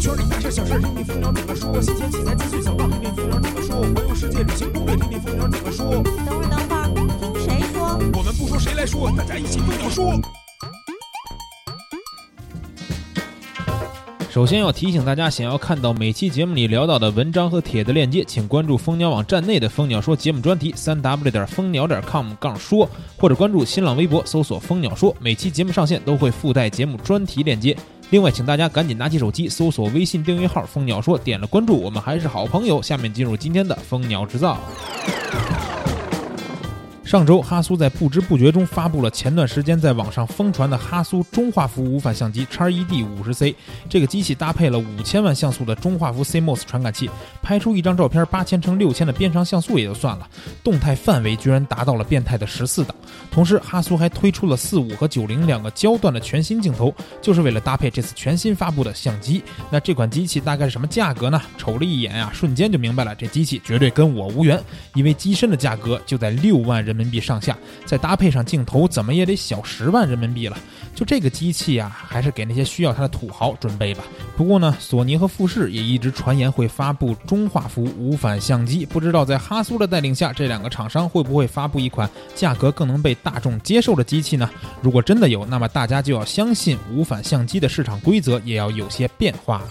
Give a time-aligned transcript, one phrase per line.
[0.00, 1.82] 圈里大事小事听听蜂鸟怎么说。
[1.82, 3.82] 新鲜器材资讯小道听听蜂鸟怎么说。
[3.82, 6.02] 环游世界旅行攻略听听蜂鸟怎么说。
[6.24, 6.86] 等会儿，等会儿，
[7.20, 7.98] 听谁说？
[8.16, 10.18] 我们不说谁来说，大家一起蜂鸟说。
[14.30, 22.88] 首先要提醒大家，想要看到每期节目里聊到的文章和帖子链接，请关注蜂鸟网站内的蜂鸟说节目专题，三 w 点蜂鸟点 com 杠说，
[23.18, 27.76] 或者关注新浪微博搜索蜂鸟说，每期节目上线都会附带节目专题链接。
[28.10, 32.82] 另外，请大家赶紧拿起手机搜索微信订阅号“蜂鸟说”，点了关注，我们还是好朋友。
[32.82, 34.58] 下面进入今天的蜂鸟制造。
[37.02, 43.54] 上周，哈苏在不知不觉中发布了前段时间在网上疯传的哈苏中画幅无反相机 XED 50C。
[43.88, 47.10] 这个机器搭配了五千万像素的中画幅 CMOS 传感器，
[47.42, 50.28] 拍出一张照片八千乘六千的边长像素也就算了，
[50.62, 52.94] 动态范围居然达到了变态的十四档。
[53.30, 59.42] 同时，哈苏还推出了四五和九零两个焦段的全新镜头，就是为了搭配这次全新发布的相机。
[59.70, 61.40] 那这款机器大概是什么价格呢？
[61.56, 64.62] 瞅了一眼呀，瞬间就明白了，这机器绝对跟我无缘，
[64.94, 70.58] 因为机身的价格就在六万人人民币上下，再搭配上镜头，怎么也得小十万人民币了。
[70.92, 74.02] 就这个机器啊，还是给那些需要它的土豪准备吧。
[74.36, 84.50] 不过呢，索尼和富士也一直传言会发布中画幅无反相机，不知道在哈苏的带领下，这两个厂商会不会发布一款价格更能被大众接受的机器呢？
[84.82, 89.62] 如果真的有，那么大家就要相信无反相机的市场规则也要有些变化。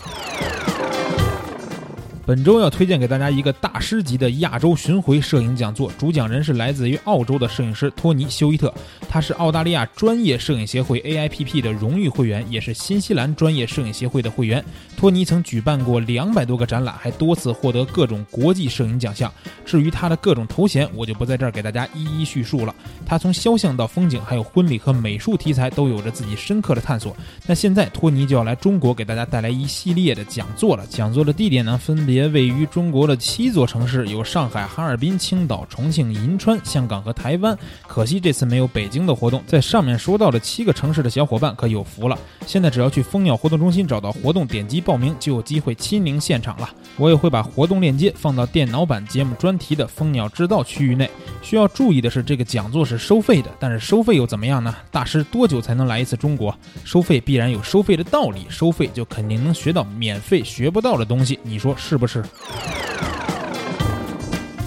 [2.30, 8.72] 本周要推荐给大家一个大师级的亚洲巡回摄影讲座，主讲人是来自于澳洲的摄影师托尼·休伊特，
[9.10, 14.64] 他是澳大利亚专业摄影协会 AIPP 的荣誉会员，也是新西兰专业摄影协会的会员。
[14.96, 19.34] 托尼曾举办过两百多个展览，还多次获得各种国际摄影奖项。
[19.66, 22.76] 至于他的各种头衔，我就不在这儿给大家一一叙述了。
[23.08, 27.18] 他从肖像到风景，还有婚礼和美术题材，都有着自己深刻的探索。
[27.48, 30.86] 那现在托尼就要来中国给大家带来一系列的讲座了。
[30.88, 37.58] 讲座的地点呢，分别位于中国的七座城市，有上海、哈尔滨、青岛、重庆、银川、香港和台湾。
[37.88, 39.42] 可惜这次没有北京的活动。
[39.48, 46.70] 在上面说到的七个城市的小伙伴可有福了，现在只要去蜂鸟活动中心找到活动，点击报名就有机会亲临现场了。
[46.98, 51.10] 我也会把活动链接放到电脑版节目专题的蜂鸟制造区域内。
[51.42, 54.76] 需要注意的是，这个讲座是收费的，但是收费又怎么样呢？
[54.92, 56.54] 大师多久才能来一次中国？
[56.84, 62.24] 收费必然有收费的道理，收费就肯定能学到免费学不到的东西，你说是不是？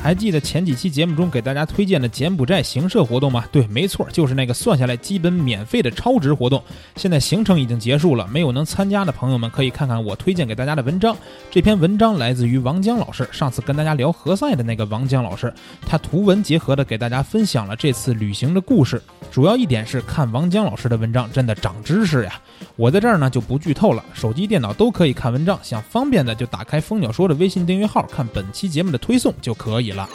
[0.03, 3.45] 还记得前几期节目中给大家推荐的柬埔寨行社活动吗？
[3.53, 6.61] 对，没错，就是那个算下来基本免费的超值活动。
[6.97, 11.17] 现在行程已经结束了，没有能参加的朋友们可以看看我推荐给大家的文章。
[11.53, 15.55] 这篇文章来自于王江老师，上次跟大家聊何塞的那个王江老师，
[15.87, 19.01] 他图文结合的给大家分享了这次旅行的故事。
[19.31, 22.41] 主要一点是看王江老师的文章真的长知识呀。
[22.75, 30.08] 我在这儿呢就不剧透了，手机、电脑都可以看文章，想方便的就打开蜂鸟说的微信订阅号看本期节目的推送就可以了。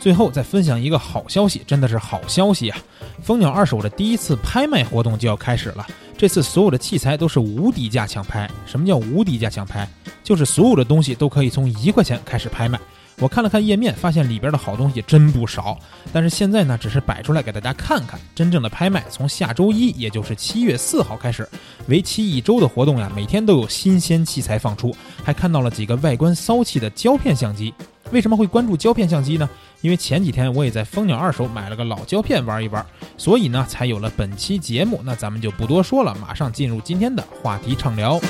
[0.00, 2.78] 最后再分享一个好消息，真的是好消息啊！
[3.22, 5.86] 蜂鸟二手的第一次拍卖活动就要开始了。
[6.16, 8.46] 这次所有的器材都是无底价抢拍。
[8.66, 9.88] 什么叫无底价抢拍？
[10.22, 12.78] 就是所有的东西都可以从一块钱开始拍卖。
[13.20, 15.78] 我看了看页面，发现里边的好东西真不少。
[16.12, 18.18] 但是现在呢，只是摆出来给大家看看。
[18.34, 21.48] 真正的拍卖从下周一，也就是七月四号开始，
[21.86, 24.94] 为期一周的活动呀，每天都有新鲜器材放出。
[25.22, 27.72] 还看到了几个外观骚气的胶片相机。
[28.10, 29.48] 为什么会关注胶片相机呢？
[29.80, 32.84] 因为前几天我也在蜂鸟二手买了个老胶片玩一玩，
[33.16, 35.00] 所以呢，才有了本期节目。
[35.04, 38.20] 那咱们就不多说了，马上进入今天的话题畅聊。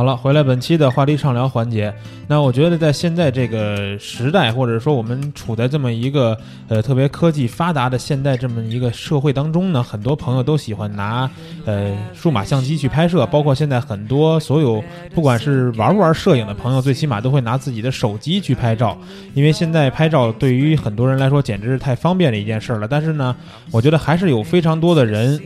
[0.00, 1.92] 好了，回来本期的话题畅聊环节。
[2.26, 6.34] 那我觉得在现在这个时代，或者说我们处在这么一个
[6.68, 11.30] 呃特别科技发达的现代这么一个社会当中呢，很多朋友都喜欢拿
[11.66, 14.82] 呃数码相机去拍摄，包括现在很多所有
[15.14, 18.96] 不管是玩不玩摄影的朋友，最起码都会拿自己的手机去拍照，
[19.34, 22.88] 因为现在拍照对于很多人来说简直是太方便的一件事了。
[22.88, 23.36] 但是呢，
[23.70, 25.38] 我觉得还是有非常多的人。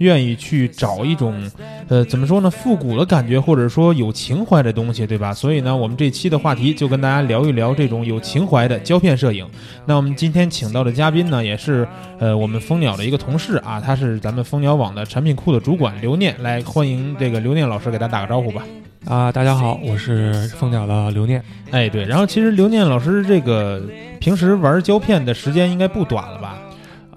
[0.00, 1.50] 愿意去找一种，
[1.88, 5.32] 呃，怎么说呢，复古的感觉，或者说有情怀的东西，对吧？
[5.34, 9.46] 所以呢，我们这期的话题就跟大家聊一聊这种有情怀的胶片摄影。
[9.84, 11.86] 那我们今天请到的嘉宾呢，也是
[12.18, 18.64] 呃我们蜂鸟的一个同事啊，他是咱们蜂鸟网的产品库的主管刘念，来欢迎这个刘念老师给大家打个招呼吧。
[19.04, 21.42] 啊，大家好，我是蜂鸟的刘念。
[21.70, 23.82] 哎，对，然后其实刘念老师这个
[24.18, 26.56] 平时玩胶片的时间应该不短了吧？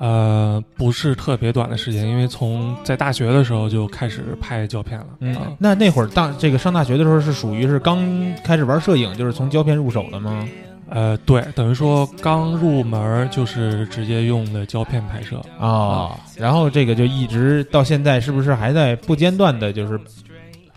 [0.04, 5.08] 呃，不是特别短的时间，因为从在大学的时候就开始拍胶片了。
[5.22, 8.06] 嗯啊，那那会儿大这个上大学的时候是属于是刚
[8.44, 10.46] 开始玩摄影，就是从胶片入手的吗？
[10.90, 15.42] 呃，对，等于说刚入门就是直接用的胶片拍摄。
[15.58, 19.98] 哦，然后这个就一直到现在，是不是还在不间断的，就是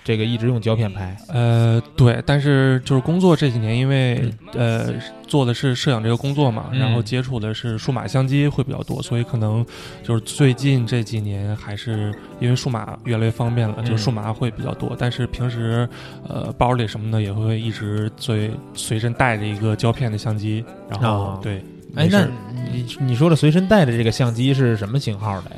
[0.07, 1.17] 这个一直用胶片拍？
[1.27, 4.95] 呃，对，但是就是工作这几年，因为、呃
[5.27, 9.67] 做的是摄影这个工作嘛，嗯然后接触的是数码相机会比较多，所以可能
[10.05, 14.95] 就是最近这几年还是因为数码越来越方便了，嗯就数码会比较多。
[14.97, 15.89] 但是平时
[16.29, 21.61] 呃包里什么的也会一直随随身带着一个胶片的相机，然后、哦对。
[21.97, 22.27] 哎，那
[22.73, 25.57] 你你说的随身带的这个相机是什么型号的呀？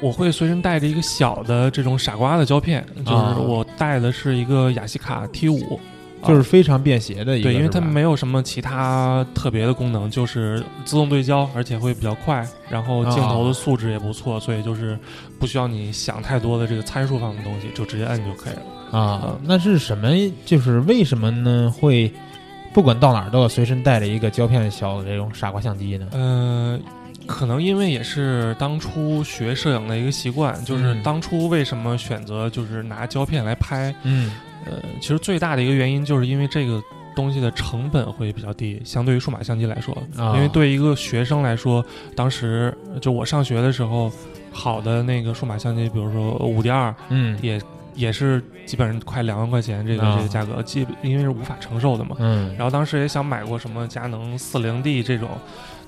[0.00, 5.78] 我会随身带着一个小的这种傻瓜的胶片，就是啊我带的是一个雅西卡 T 五，
[6.26, 14.98] 就是非常便携的一个，对，因为它没有什么其他特别的功能，就是自动对焦，而且会比较快，然后镜头的素质也不错，所以就是
[15.38, 18.98] 不需要你想太多的这个参数方面的东西，就直接摁就可以了。
[18.98, 20.08] 啊，那是什么？
[20.44, 21.72] 就是为什么呢？
[21.78, 22.12] 会
[22.72, 26.08] 不管到哪儿都要随身带着一个胶片小的这种傻瓜相机呢？
[26.12, 26.80] 嗯、
[27.30, 31.02] 可能因为也是当初学摄影的一个习惯，就是嗯。
[31.04, 34.32] 当初为什么选择就是拿胶片来拍，嗯。
[34.66, 36.82] 呃，其实最大的一个原因就是因为这个
[37.14, 40.34] 东西的成本会比较低，相对于数码相机来说，啊。
[40.34, 41.84] 因为对一个学生来说，
[42.16, 44.10] 当时就我上学的时候，
[44.50, 47.38] 好的那个数码相机，比如说五 D 二，嗯。
[47.40, 47.60] 也
[47.94, 50.16] 也是基本上快两万块钱这个、啊。
[50.16, 52.16] 这个价格，基因为是无法承受的嘛。
[52.18, 52.52] 嗯。
[52.56, 55.30] 然后当时也想买过什么佳能四零 D 这种，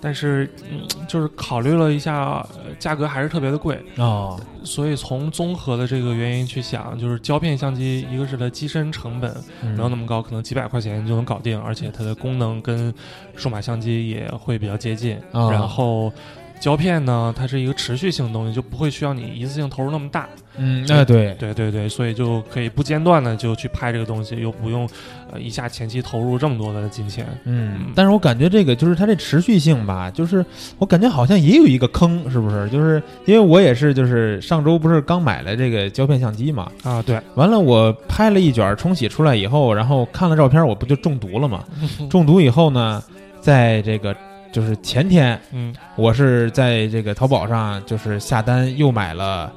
[0.04, 9.32] 但是嗯，就是考虑了一下，呃价格还是特别的贵，啊所以从综合的这个原因去想，就是胶片相机，一个是它机身成本
[9.62, 12.92] 嗯没有那么高，可能几百块钱就能搞定，而且它的功能跟
[13.36, 15.16] 数码相机也会比较接近。
[15.32, 16.12] 啊然后
[16.62, 20.28] 胶片呢，它是一个持续性的东西，就不会需要你一次性投入那么大。
[20.56, 24.88] 嗯，哎对，对对对，所以就可以不间断的就去拍这个东西，又不用
[25.32, 27.26] 呃一下前期投入这么多的金钱。
[27.46, 30.44] 嗯，但是我感觉这个就是它这持续性吧，就是
[30.78, 32.68] 我感觉好像也有一个坑，是不是？
[32.70, 41.64] 就是因为我也是，就是上周不是刚买了这个胶片相机嘛，啊，对，完了我拍了一卷冲洗出来以后，然后看了照片，我不就中毒了吗？
[42.08, 43.02] 中毒以后呢，
[43.40, 44.14] 在这个
[44.52, 45.74] 就是前天，嗯。
[45.96, 49.50] 我是在这个淘宝上就是下单又买了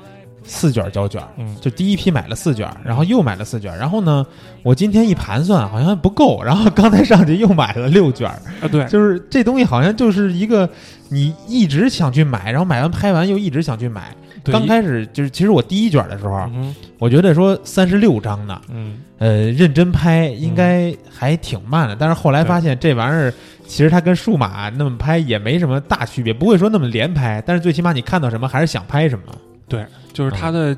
[0.43, 1.55] 四卷胶卷，嗯。
[1.61, 4.25] 就第一批买了四卷，然后又买了四卷，然后呢，
[4.63, 10.67] 我今天一盘算好像不够， 然后刚才上去又买了六卷，啊对，就是这东西好像就是一个
[11.09, 14.15] 你一直想去买，然后买完拍完又一直想去买。
[14.43, 18.99] 对刚开始就是其实我第一卷的时候，嗯我觉得说三十六张呢，嗯。
[19.17, 23.33] 呃，认真拍应该还挺慢的，但是后来发现这玩意儿
[23.67, 29.25] 其实它跟数码那么拍也没什么大区别，不会说那么连拍，但是最起码你看到什么还是想拍什么。
[29.67, 30.75] 对，就是它的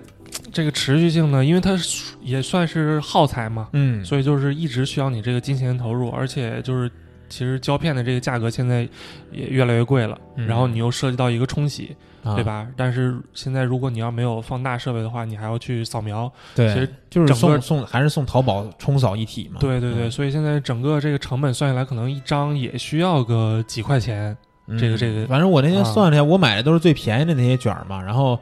[0.52, 1.78] 这个持续性呢，因为它
[2.22, 6.90] 也算是耗材嘛，嗯所以就是一直需要你这个金钱投入，而且就是
[7.30, 8.88] 其实胶片的这个价格现在
[9.32, 12.44] 也越来越贵了，嗯然后你又涉及到一个冲洗，啊对？
[12.44, 12.68] 吧？
[12.76, 19.60] 但是现在如果你要没有放大设备的话，你还要去扫描，对，其实就是送送还是送淘宝冲扫一体嘛。
[19.60, 24.36] 对对对，嗯所以现在整个这个成本算下来，可能一张也需要个几块钱。
[24.70, 28.38] 嗯这个这个反正我那天啊算了一下，我买的都是最便宜的那些卷儿嘛，然后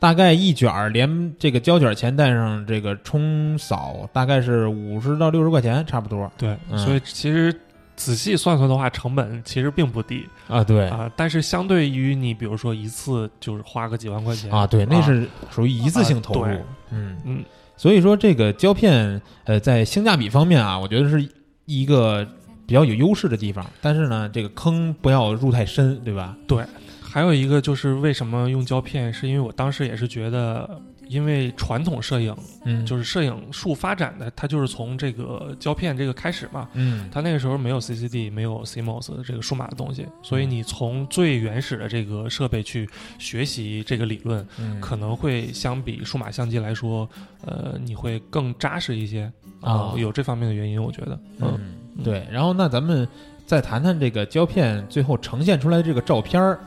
[0.00, 7.54] 大概一卷儿连这个胶卷钱带上这个冲扫，大概是五十到六十块钱，差不多对，嗯所以其实
[7.98, 10.62] 仔细算算的话，成本其实并不低啊。
[10.62, 11.10] 对啊。
[11.16, 16.56] 但是相对于你，比如说一次就是花个几万块钱啊，对，那是属于一次性投入。
[16.90, 17.44] 嗯嗯，
[17.76, 21.28] 所以说这个胶片，呃，在性价比方面啊，我觉得是
[21.66, 22.24] 一个
[22.66, 23.66] 比较有优势的地方。
[23.82, 26.36] 但是呢，这个坑不要入太深，对吧？
[26.46, 26.64] 对
[27.02, 36.68] 还有一个就是为什么用胶片，是因为我当时也是觉得，因为传统摄影嗯，就是摄影术发展的，它就是从这个胶片这个开始嘛。
[36.74, 42.88] 嗯，它那个时候没有 CCD，没有 CMOS 这个数码的东西，所以嗯你从最原始的这个设备去
[43.18, 44.80] 学习这个理论，嗯。
[44.80, 47.08] 可能会相比数码相机来说，
[47.44, 49.92] 呃，你会更扎实一些啊。
[49.96, 51.60] 有这方面的原因，我觉得，嗯
[51.96, 52.26] 嗯，对。
[52.30, 53.06] 然后那咱们
[53.44, 56.60] 再谈谈这个胶片最后呈现出来的这个照片儿，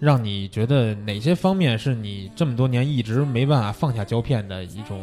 [0.00, 5.00] 让你觉得哪些方面是你这么多年一直没办法放下胶片的一种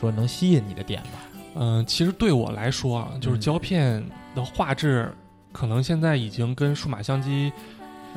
[0.00, 1.20] 说能吸引你的点吧？
[1.56, 5.12] 嗯、其实对我来说啊，就是嗯胶片的画质，
[5.52, 7.52] 可能现在已经跟数码相机。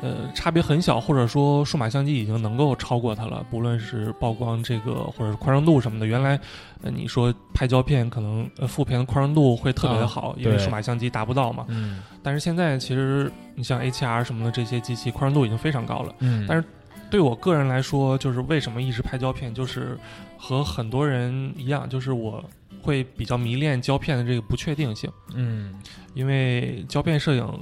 [0.00, 3.44] 呃，差别很小，或者说数码相机已经能够超过它了。
[3.50, 6.38] 不论是曝光这个，或者是宽容度什么的，原来，
[6.82, 11.64] 呃，你说拍胶片可能呃负片的宽容度会特别的啊好，因为数码相机达不到嘛。
[11.68, 16.14] 嗯但是现在其实你像 A7R 什么的这些机器宽容度已经非常高了。
[16.18, 16.64] 嗯，但是
[17.10, 19.98] 对我个人来说，就是为什么一直拍胶片，就是
[20.36, 22.44] 和很多人一样，就是我
[22.82, 25.74] 会比较迷恋胶片的这个不确定性，嗯
[26.14, 27.60] 因为胶片摄影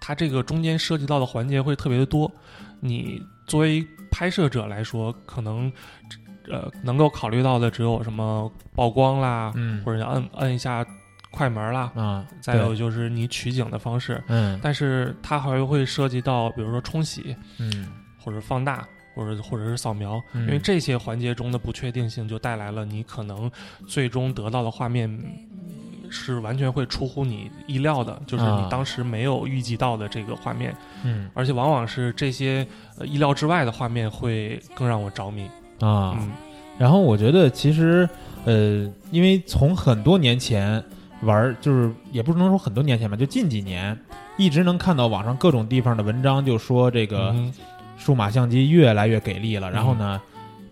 [0.00, 2.30] 它这个中间涉及到的环节会特别的多，
[2.80, 5.70] 你作为拍摄者来说，可能
[6.48, 9.84] 呃能够考虑到的只有什么曝光啦，嗯。
[9.84, 10.84] 或者按按一下
[11.30, 14.58] 快门啦，啊，再有就是你取景的方式，嗯。
[14.62, 17.86] 但是它还会涉及到比如说冲洗嗯。
[18.18, 18.86] 或者放大。
[19.12, 20.42] 或者或者是扫描，嗯。
[20.42, 23.50] 因为这些环节中的不确定性，就带来了你可能
[23.86, 25.10] 最终得到的画面
[26.10, 28.60] 是完全会出乎你意料的，就是啊。
[28.62, 30.74] 你当时没有预计到的这个画面，
[31.04, 31.30] 嗯。
[31.34, 32.66] 而且往往是这些
[32.98, 35.44] 呃意料之外的画面会更让我着迷。
[35.80, 36.30] 啊，嗯。
[36.76, 38.08] 然后我觉得其实
[38.44, 40.82] 呃，因为从很多年前
[41.22, 43.98] 玩儿，就是也不能说很多年前吧，就近几年
[44.38, 47.52] 一直能看到网上各种地方的文章，就说这个嗯
[47.98, 50.18] 数码相机越来越给力了，然后呢，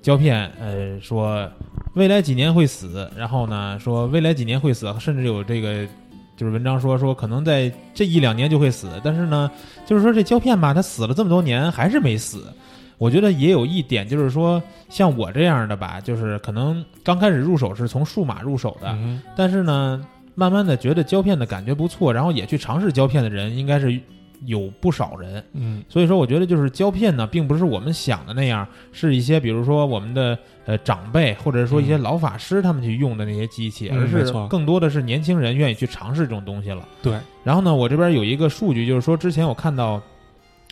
[0.08, 1.46] 胶片呃说
[1.92, 5.86] 未来几年会死，然后呢说未来几年会死，甚至有这个。
[6.34, 9.50] 就是文章说说可能在这一两年就会死，但是呢，
[9.84, 12.44] 就是说这胶片吧，它死了这么多年还是没死。
[12.96, 20.00] 我觉得也有一点，就是说像我这样的吧，就是可能刚开始入手是从数码入手的，嗯但是呢，
[20.36, 24.00] 慢慢的觉得胶片的感觉不错，然后也去尝试胶片的人应该是
[24.46, 25.44] 有不少人。
[25.52, 36.86] 嗯所以说，我觉得就是胶片呢，并不是我们想的那样，是一些比如说我们的呃长辈，或者说一些嗯老法师他们去用的那些机器，嗯而是更多的是年轻人愿意去尝试这种东西了。
[37.02, 40.00] 对，然后呢，我这边有一个数据，就是说之前我看到，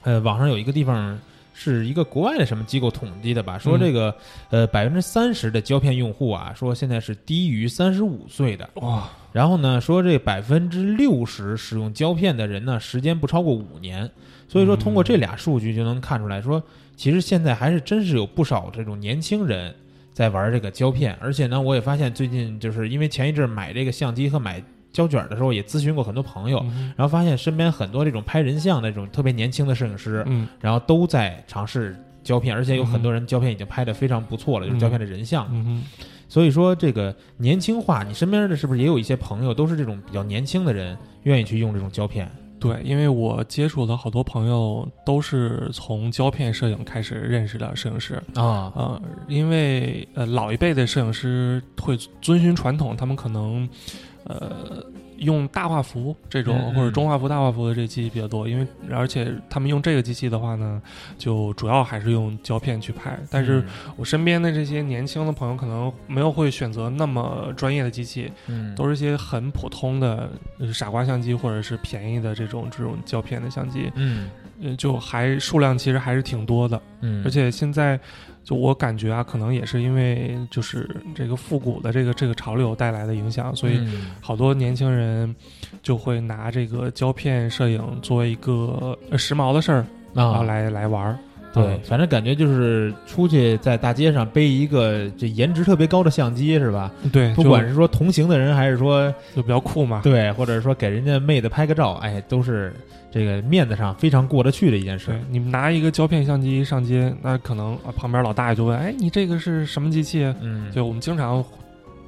[0.02, 1.18] 呃，网上有一个地方
[1.58, 4.14] 是一个国外的什么机构统计的吧，说嗯这个、
[4.50, 8.68] 呃百分之三十的胶片用户啊，说现在是低于三十五岁的。
[8.74, 14.08] 哇，然后呢，说这百分之六十使用胶片的人呢，时间不超过五年。
[14.46, 16.62] 所以说，通过这俩数据就能看出来说，
[16.94, 19.74] 其实现在还是真是有不少这种年轻人
[20.12, 21.16] 在玩这个胶片。
[21.22, 24.62] 而且呢，我也发现最近就是因为前一阵买这个相机和买
[24.96, 35.46] 胶卷的时候，也咨询过很多朋友，嗯然后发现身边很多这种拍人像的这种特别年轻的摄影师，嗯然后都在尝试胶片，而且有很多人胶片已经拍的非常不错了，就是胶片的人像。
[35.50, 35.84] 嗯哼
[36.28, 42.28] 所以说这个年轻化，你身边的是不是也有一些朋友都是这种比较年轻的人，愿意去用这种胶片？
[42.58, 53.68] 对，因为我接触的好多朋友都是从胶片摄影开始认识的摄影师，啊，呃，因为呃老一辈的摄影师会遵循传统，他们可能
[54.26, 54.84] 呃
[55.18, 60.80] 用大画幅这种、或者中画幅、大画幅的这机器比较多，因为而且他们用这个机器的话呢，
[61.16, 63.18] 就主要还是用胶片去拍。
[63.30, 63.64] 但是
[63.96, 70.28] 我身边的这些年轻的朋友可能没有会选择那么专业的机器，嗯，都是一些很普通的
[70.58, 74.28] 呃傻瓜相机或者是便宜的这种这种胶片的相机，嗯。
[74.62, 76.80] 呃，就还数量其实还是挺多的。
[77.02, 78.00] 嗯，而且现在，
[78.46, 85.34] 就我感觉啊，可能也是因为就是这个复古的这个这个潮流带来的影响，所以嗯好多年轻人
[85.82, 89.84] 就会拿这个胶片摄影作为一个呃时髦的事儿，
[90.14, 91.18] 啊，来来玩儿。
[91.56, 96.92] 对，嗯反正感觉就是出去在大街上背一个这颜值特别高的相机是吧？
[97.12, 100.00] 对，不管是说同行的人，还是说就比较酷嘛。
[100.04, 102.72] 对，或者说给人家妹子拍个照，哎，都是
[103.10, 111.42] 这个面子上非常过得去的一件事。，你们拿一个胶片相机上街，那可能啊旁边老大爷就问：“哎，你这个是什么机器？”嗯，就我们经常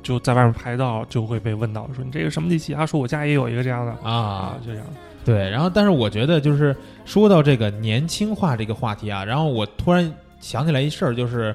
[0.02, 4.86] 就在外面拍照，就会被问到说：“你这个什么机器啊？”说我家也有一个这样的啊，就这样。
[5.24, 10.10] 对，然后但是我觉得就是说到这个年轻化这个话题啊，然后我突然
[10.40, 11.54] 想起来一事儿，就是，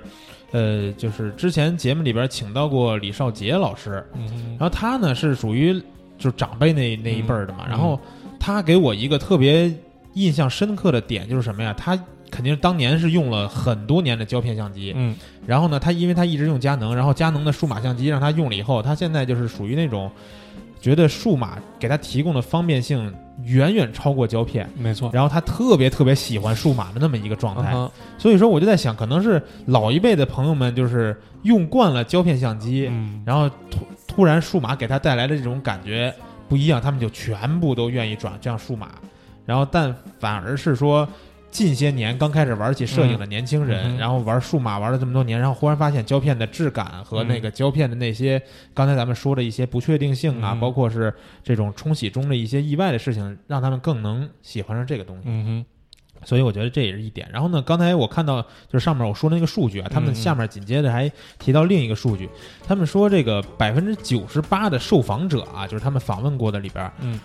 [0.52, 5.74] 呃，就是之前节目里边请到过李少杰老师，嗯然后他呢是属于
[6.18, 8.00] 就是长辈那那一辈儿的嘛，嗯然后
[8.40, 9.74] 他给我一个特别
[10.14, 11.74] 印象深刻的点就是什么呀？
[11.78, 11.98] 他
[12.30, 15.16] 肯定当年是用了很多年的胶片相机，嗯。
[15.46, 20.10] 然后呢，他因为他一直用佳能，然后佳能的数码相机让他用了以后，他现在就是属于那种
[20.84, 23.10] 觉得数码给他提供的方便性
[23.46, 25.10] 远远超过胶片，没错。
[25.14, 27.72] 然后他特别特别喜欢数码的那么一个状态。
[27.74, 36.14] 嗯所以说，我就在想，可能是老一辈的朋友们就是用惯了胶片相机，嗯，然后突突然数码给他带来的这种感觉
[36.50, 38.90] 不一样，他们就全部都愿意转这样数码，
[39.46, 41.08] 然后但反而是说。
[41.54, 48.42] 近些年刚开始玩起摄影的年轻人，嗯嗯然后玩数码玩了这么多年，然后忽然发现胶片的质感和那个胶片的那些、
[48.74, 55.24] 刚才咱们说的一些不确定性啊，嗯包括是这种冲洗中的一些意外的事情，让他们更能喜欢上这个东西。
[55.28, 57.30] 嗯哼，所以我觉得这也是一点。
[57.32, 62.28] 然后呢，刚才我看到就是上面我说的那个数据啊，他们嗯下面紧接着还提到另一个数据，
[62.68, 67.20] 他们说这个百分之九十八的受访者啊，就是他们访问过的里边，嗯，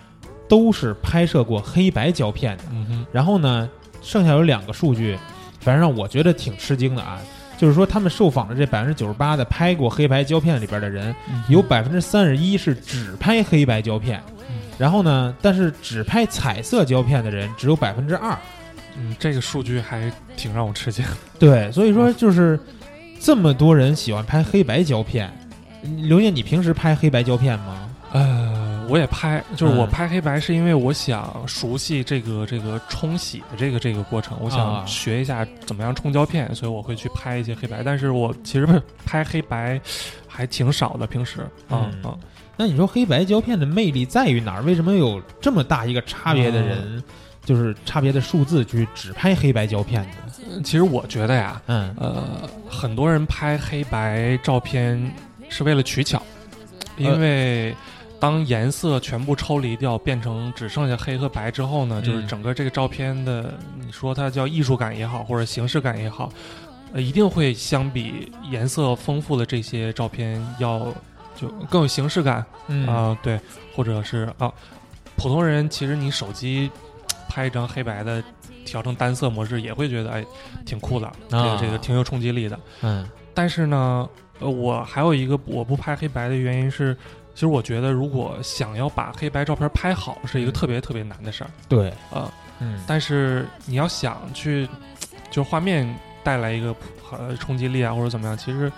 [0.47, 2.63] 都是拍摄过黑白胶片的。
[2.71, 3.69] 嗯哼，然后呢，
[4.01, 5.17] 剩下有两个数据，
[5.59, 7.19] 反正让我觉得挺吃惊的啊。
[7.57, 11.13] 就是说，他们受访的这百分之九十八的拍过黑白胶片里边的人，
[11.49, 14.21] 有百分之三十一是只拍黑白胶片，
[14.77, 18.37] 然后呢，但是只拍彩色胶片的人只有百分之二。
[18.97, 21.03] 嗯，这个数据还挺让我吃惊。
[21.37, 22.57] 对，所以说就是
[23.19, 25.29] 这么多人喜欢拍黑白胶片。
[25.81, 27.89] 刘烨，你平时拍黑白胶片吗？
[28.11, 37.83] 呃，我也拍，就是我嗯拍黑白是因为我想熟悉这个这个冲洗的这个这个过程，我啊想学一下怎么样冲胶片，所以我会去拍一些黑白。
[37.83, 38.67] 但是我其实
[39.05, 39.79] 拍黑白
[40.27, 42.17] 还挺少的，平时啊嗯啊。
[42.57, 44.63] 那你说黑白胶片的魅力在于哪儿？
[44.63, 47.01] 为什么有这么大一个差别的人，
[47.45, 50.09] 就是差别的数字去只拍黑白胶片呢？
[50.51, 54.99] 呃其实我觉得呀，嗯呃，很多人拍黑白照片
[55.47, 56.21] 是为了取巧，
[56.97, 57.73] 因为
[58.19, 66.31] 当颜色全部抽离掉，变成只剩下黑和白之后呢，就是嗯整个这个照片的，你说它叫艺术感也好，或者形式感也好，
[66.93, 70.93] 呃，一定会相比颜色丰富的这些照片要
[71.35, 73.39] 就更有形式感啊、嗯对，
[73.75, 74.51] 或者是啊，
[75.15, 76.69] 普通人其实你手机
[77.27, 78.23] 拍一张黑白的。
[78.65, 80.23] 调成单色模式也会觉得哎
[80.63, 82.59] 挺酷的，这个这个挺有冲击力的。
[82.83, 84.07] 嗯但是呢，
[84.37, 86.95] 呃，我还有一个我不拍黑白的原因是，
[87.39, 92.29] 其实我觉得如果想要把黑白照片拍好，是一个嗯特别特别难的事儿对，啊。
[92.59, 94.67] 嗯但是你要想去，
[95.31, 95.87] 就画面
[96.21, 96.75] 带来一个
[97.13, 98.69] 呃冲击力啊，或者怎么样，其实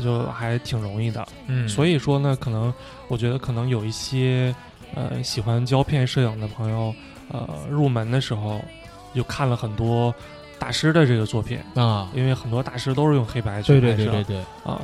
[0.00, 1.26] 就还挺容易的。
[1.48, 2.72] 嗯，所以说呢，可能
[3.08, 4.54] 我觉得可能有一些
[4.94, 6.94] 呃喜欢胶片摄影的朋友，
[7.32, 8.60] 呃，入门的时候
[9.12, 10.14] 就看了很多
[10.56, 13.96] 大师的这个作品，啊，因为很多大师都是用黑白去拍摄。
[13.96, 14.82] 对对对对，啊，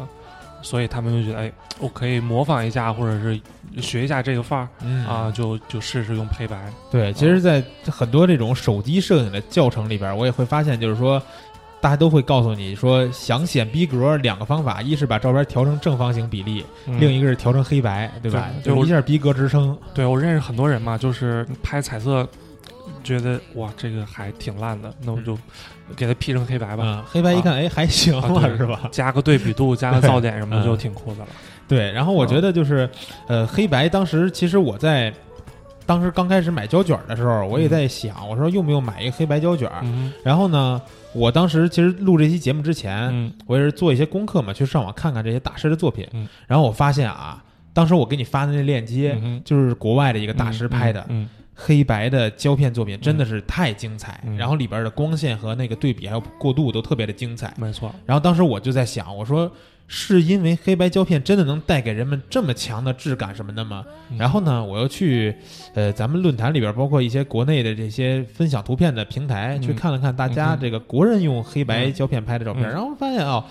[0.62, 3.40] 所以他们就觉得，哎，我可以模仿一下，或者是
[3.80, 6.72] 学一下这个范儿嗯啊，就就试试用黑白。
[6.90, 11.22] 对，其实，在很多这种手机摄影的教程里边，我也会发现，就是说，
[11.80, 18.50] 大家都会告诉你说，想显逼格两个方法，一是把照片调成正方形比例，嗯另一个是调成黑白，对吧？
[18.62, 19.76] 对就一下逼格直升。
[19.94, 22.28] 对我认识很多人嘛，就是拍彩色，
[23.02, 25.38] 觉得哇，这个还挺烂的，那我就
[25.96, 28.88] 给它 P 成黑白吧，啊，黑白一看，哎，还行啊是吧？
[28.92, 31.28] 加个对比度，加个噪点什么的，嗯就挺酷的了。
[31.68, 32.88] 对，然后我觉得就是，
[33.28, 35.12] 呃，黑白当时其实我在
[35.86, 39.70] 当时刚开始买胶卷的时候，我也在想，我说用不用买一个黑白胶卷？
[39.82, 40.80] 嗯然后呢，
[41.12, 46.06] 我当时其实录这期节目之前，嗯我也是做一些功课嘛，去上网看看这些大师的作品。
[46.12, 51.28] 嗯然后我发现啊，当时我给你发的那链接，嗯哼就是国外的一个大师拍的、嗯
[51.62, 54.18] 黑白的胶片作品，真的是太精彩。
[54.24, 57.48] 嗯然后里边的光线和那个对比还有过渡都特别的精彩。
[57.58, 59.50] 嗯没错，然后当时我就在想，我说
[59.86, 63.84] 是因为黑白胶片真的能带给人们这么强的质感什么的吗？
[64.10, 65.34] 嗯然后呢，我又去
[65.74, 73.44] 呃咱们论坛里边，包括一些国内的这些分享图片的平台，嗯去看了看大家嗯这个国人用黑白嗯胶片拍的照片，嗯然后发现哦。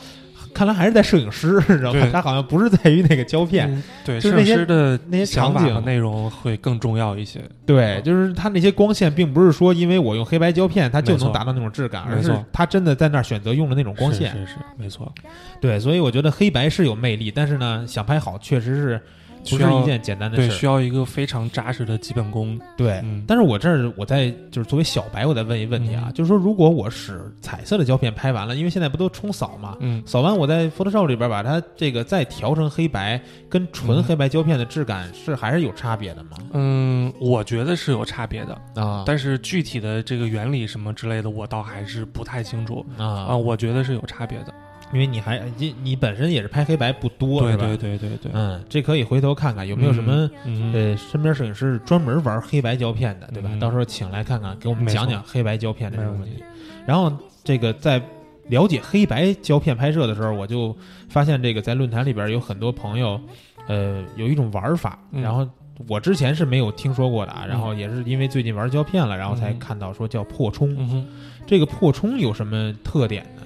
[0.53, 2.07] 看来还是在摄影师，知道吧？
[2.11, 7.39] 他好像不是在于那个胶片，嗯对，就是那些摄影师的那些想法场景和内容会更重要一些。
[7.65, 14.31] 对，就是他那些光线，并不是说因为我用黑白胶片，它就能达到那种质感，而是他真的在那儿选择用了那种光线。
[14.31, 15.11] 是是是，没错，
[15.61, 19.01] 对，所以我觉得黑白是有魅力，但是呢，想拍好确实是
[19.49, 20.55] 不是一件简单的对，事儿。
[20.55, 22.59] 需要一个非常扎实的基本功。
[22.77, 36.37] 对，嗯但是我这儿我在就是作为小白，我再问一问题啊，嗯就是说如果我使彩色的胶片拍完了，因为现在不都冲扫嘛，嗯扫完我在 Photoshop 里边把它这个再调成黑白，跟纯嗯黑白胶片的质感是还是有差别的吗？
[36.53, 43.05] 嗯，我觉得是有差别的，啊但是具体的这个原理什么之类的，我倒还是不太清楚啊。
[43.29, 44.53] 啊，我觉得是有差别的。
[44.91, 47.65] 因为你还你你本身也是拍黑白不多，是吧？
[47.65, 50.29] 对对对对对，嗯，这可以回头看看有没有什么、
[50.73, 53.49] 呃身边摄影师专门玩黑白胶片的，对吧？
[53.51, 56.43] 嗯到时候请来看看，给我们讲讲黑白胶片的这个问题。
[56.85, 57.11] 然后
[57.43, 58.01] 这个在
[58.47, 60.75] 了解黑白胶片拍摄的时候，我就
[61.07, 63.19] 发现这个在论坛里边有很多朋友，
[63.67, 65.47] 呃，有一种玩法，嗯然后。
[65.87, 70.75] 我之前是没有听说过的啊，然后也是因为最近玩胶片了，然后才嗯看到说叫破冲。
[70.77, 71.07] 嗯。
[71.47, 73.38] 这个破冲有什么特点呢？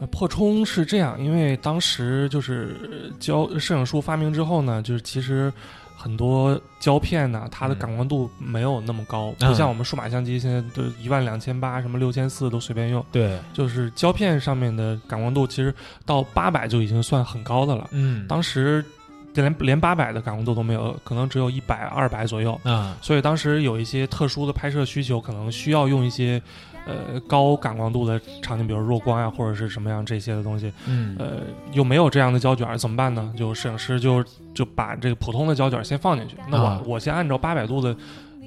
[0.00, 5.52] 呃破冲是这样，因为当时就是呃胶摄影术发明之后呢，就是其实
[5.96, 13.04] 很多胶片呢，它的嗯感光度没有那么高，嗯不像我们数码相机现在都一万两千八，什么六千四都随便用。
[13.10, 17.88] 对，就是胶片上面的感光度，其实到八百就已经算很高的了。
[17.92, 18.84] 嗯，当时
[19.32, 22.60] 连连八百的感光度都没有，可能只有一百、二百左右。
[22.64, 26.40] 啊，所以当时有一些特殊的拍摄需求，可能需要用一些
[26.86, 30.72] 呃高感光度的场景，比如弱光呀、或者是什么样这些的东西。
[30.86, 31.40] 嗯，呃，
[31.72, 33.32] 又没有这样的胶卷，怎么办呢？
[33.36, 37.94] 就摄影师就就把这个普通的胶卷先放进去，那我、啊我先按照八百度的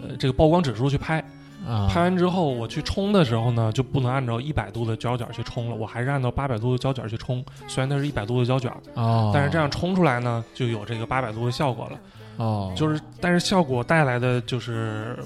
[0.02, 1.24] 呃这个曝光指数去拍，
[1.68, 7.44] 啊，拍完之后我去冲的时候呢，就不能按照一百度的胶卷去冲了，我还是按照八百度的胶卷去冲。
[7.68, 12.00] 虽然它是一百度的胶卷，哦，但是这样冲出来呢，就有这个八百度的效果了。
[12.38, 15.18] 哦，就是，但是效果带来的就是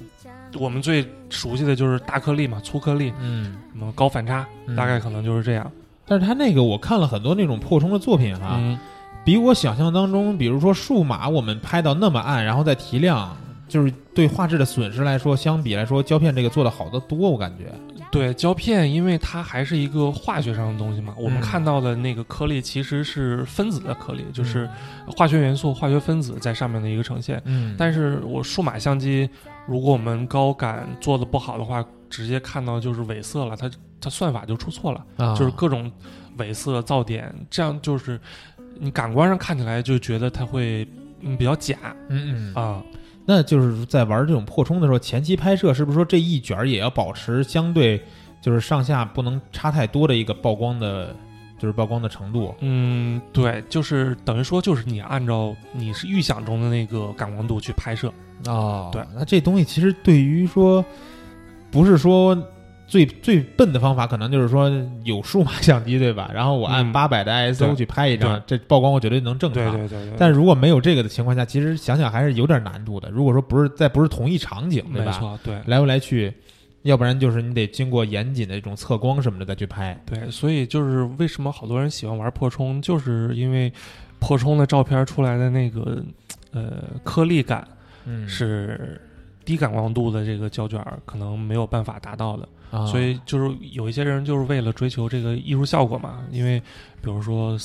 [0.59, 5.71] 我们最熟悉的就是大颗粒嘛，粗颗粒，嗯，什么高反差，嗯大概可能就是这样。
[6.05, 8.77] 但是它那个我看了很多那种破冲的作品哈，嗯，
[9.23, 13.35] 比我想象当中，比如说数码我们拍到那么暗，然后再提亮，
[13.67, 17.73] 就是对画质的损失来说，相比来说，胶片这个做的好得多，我感觉。
[18.11, 24.69] 对，胶片因为它还是一个化学上的东西嘛，我们嗯看到的那个颗粒其实是分子的颗粒，就是
[25.17, 27.41] 化学元素、化学分子在上面的一个呈现。
[27.45, 29.27] 嗯，但是我数码相机，
[29.67, 35.35] 如果我们高感做的不好的话，直接看到就是伪色了，它它算法就出错了，啊。
[35.35, 35.91] 就是各种
[36.37, 38.19] 伪色噪点，这样就是
[38.77, 40.87] 你感官上看起来就觉得它会
[41.21, 41.77] 嗯比较假。
[42.09, 42.55] 嗯嗯。
[42.55, 42.83] 啊。
[43.25, 48.03] 那就是在玩这种破冲的时候，前期拍摄是不是说这一卷儿也要保持相对
[48.41, 51.15] 就是上下不能差太多的一个曝光的，
[51.63, 52.53] 就是曝光的程度？
[52.59, 58.11] 嗯，对，就是等于说就是你按照你是预想中的那个感光度去拍摄。
[58.47, 60.83] 哦对，那这东西其实对于说，
[61.71, 62.37] 不是说
[62.85, 64.69] 最最笨的方法，可能就是说
[65.05, 66.29] 有数码 相机对吧？
[66.33, 69.71] 然后我按嗯八百的 ISO 对去拍一张，这曝光我绝对能正常。
[69.71, 73.09] 对对对对，但如果没有这个的情况下，其实想想还是有点难度的。
[73.09, 75.13] 如果说不是在不是同一场景，对吧？
[75.13, 76.33] 没错，对来回来去，
[76.83, 79.99] 要不然就是你得经过严谨的这种测光什么的再去拍。
[80.05, 83.71] 对，所以就是为什么好多人喜欢玩破冲，就是因为
[84.19, 86.03] 破冲的照片出来的那个
[86.51, 87.67] 呃颗粒感
[88.05, 88.27] 嗯。
[88.29, 89.01] 是
[89.45, 92.47] 低感光度的这个胶卷可能没有办法达到的。
[92.71, 96.59] 啊，所以就是有一些人就是为了追求这个艺术效果嘛，因为
[97.01, 97.57] 比如说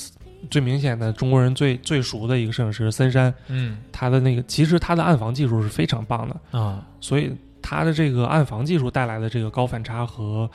[0.51, 3.77] 最明显的中国人最最熟的一个摄影师森山，嗯。
[3.93, 6.85] 他的那个其实他的暗房技术是非常棒的，啊。
[6.99, 7.31] 所以
[7.69, 10.49] 他的这个暗房技术带来的这个高反差和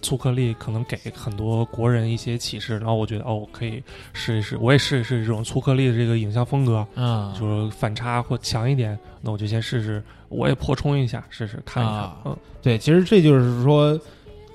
[0.00, 2.78] 粗颗粒，可能给很多国人一些启示。
[2.78, 11.96] 然后我觉得哦，我可以试一试，我也试一试这种粗颗粒的这个影像风格，嗯，就是反差或强一点，那我就先试试，我也扩充一下，试试看一看。
[11.96, 13.98] 啊嗯，对，其实这就是说，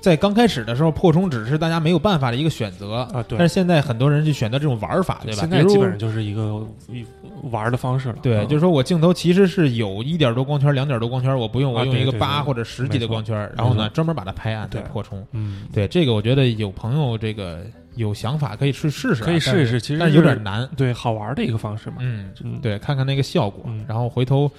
[0.06, 5.40] 在刚开始的时候，扩充只是大家没有办法的一个选择啊对但是现在很多人就选择这种玩法，对吧？
[5.40, 7.04] 现在基本上就是一个一
[7.50, 8.18] 玩的方式了。
[8.22, 15.26] 对，嗯就是说我镜头其实是有一点多光圈、两点多光圈，我不用，我用一个八或者十几的光圈，然后呢专门把它拍暗再对破冲。
[15.32, 17.66] 嗯，对，这个我觉得有朋友这个
[17.96, 20.70] 有想法可以去试试啊，可以试一试，其实但是有点难。
[20.78, 21.96] 对好玩的一个方式嘛。
[22.02, 24.52] 嗯，嗯，对，看看那个效果，嗯然后回头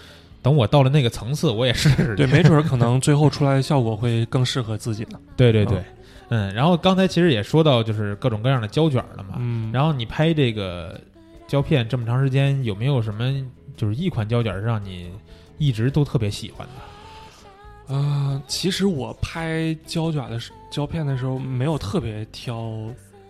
[0.47, 2.15] 等我到了那个层次，我也试试。
[2.15, 5.19] 对，没准儿可能最后出来的效果会更适合自己呢。
[5.37, 5.83] 对对对，
[6.29, 11.01] 嗯，然后刚才其实也说到就是各种各样的胶卷了嘛，嗯，然后你拍这个
[11.49, 13.45] 胶片这么长时间，有没有什么
[13.77, 15.11] 就是一款胶卷是让你
[15.59, 17.95] 一直都特别喜欢的？
[17.97, 22.73] 呃，其实我拍胶卷的时胶片的时候，没有特别挑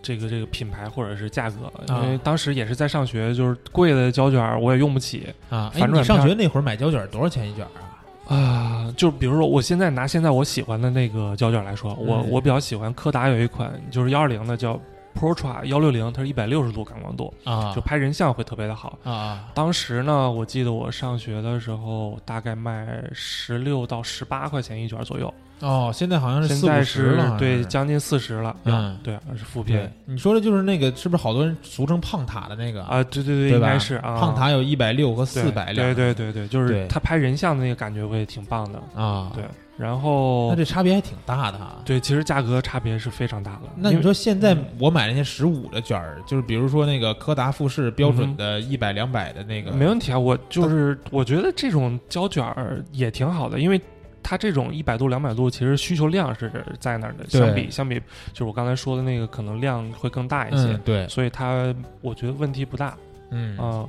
[0.07, 8.33] 这个这个品牌或者是价格，啊因为当时也是在上学，就是贵的胶卷我也用不起啊，哎，反正你上学那会儿买胶卷多少钱一卷啊？
[8.33, 8.93] 啊。
[8.95, 14.79] 就比如说，我现在拿现在我喜欢的那个胶卷来说，我嗯我比较喜欢柯达有一款就是幺二零的叫
[15.17, 18.97] Protra 幺六零，它是一百六十度感光度，啊，就拍人像会特别的好。
[19.03, 19.11] 啊。
[19.11, 28.73] 啊当时呢，我记得我上学的时候大概卖十六到十八块钱一卷左右，哦，现在好像是四现在是五十了，对将近四十了，嗯。
[28.73, 32.83] 要对，是副对片，你说的就是那个是不是好多人俗称胖塔的那个？
[32.83, 39.43] 啊，对对对，应该是啊，胖塔有一百六和四百六对对对对，就是他拍人像的那个感觉会挺棒的，啊，对，
[39.77, 41.77] 然后那这差别还挺大的哈。
[41.85, 43.61] 对，其实价格差别是非常大的。
[43.75, 53.79] 那你说现在嗯我买那些十五的卷儿，就是比如说那个柯达富士标准的一百两百的那个，没问题啊，我就是我觉得这种胶卷儿也挺好的，因为
[54.23, 57.99] 它这种一百度、两百度，其实需求量是在那儿的，相比相比
[58.33, 62.97] 就是我刚才说的那个，可能量会更大一些，嗯，对，所以它我觉得问题不大
[63.29, 63.85] 嗯啊。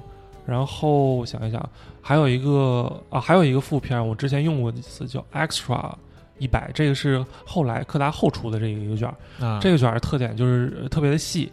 [0.49, 5.93] 然后我想一想，还有一个啊，还有一个副片，我之前用过几次叫 Extra
[6.39, 9.47] 一百，这个是后来柯达后出的这个一个卷儿。
[9.47, 11.53] 啊，这个卷儿的特点就是呃特别的细，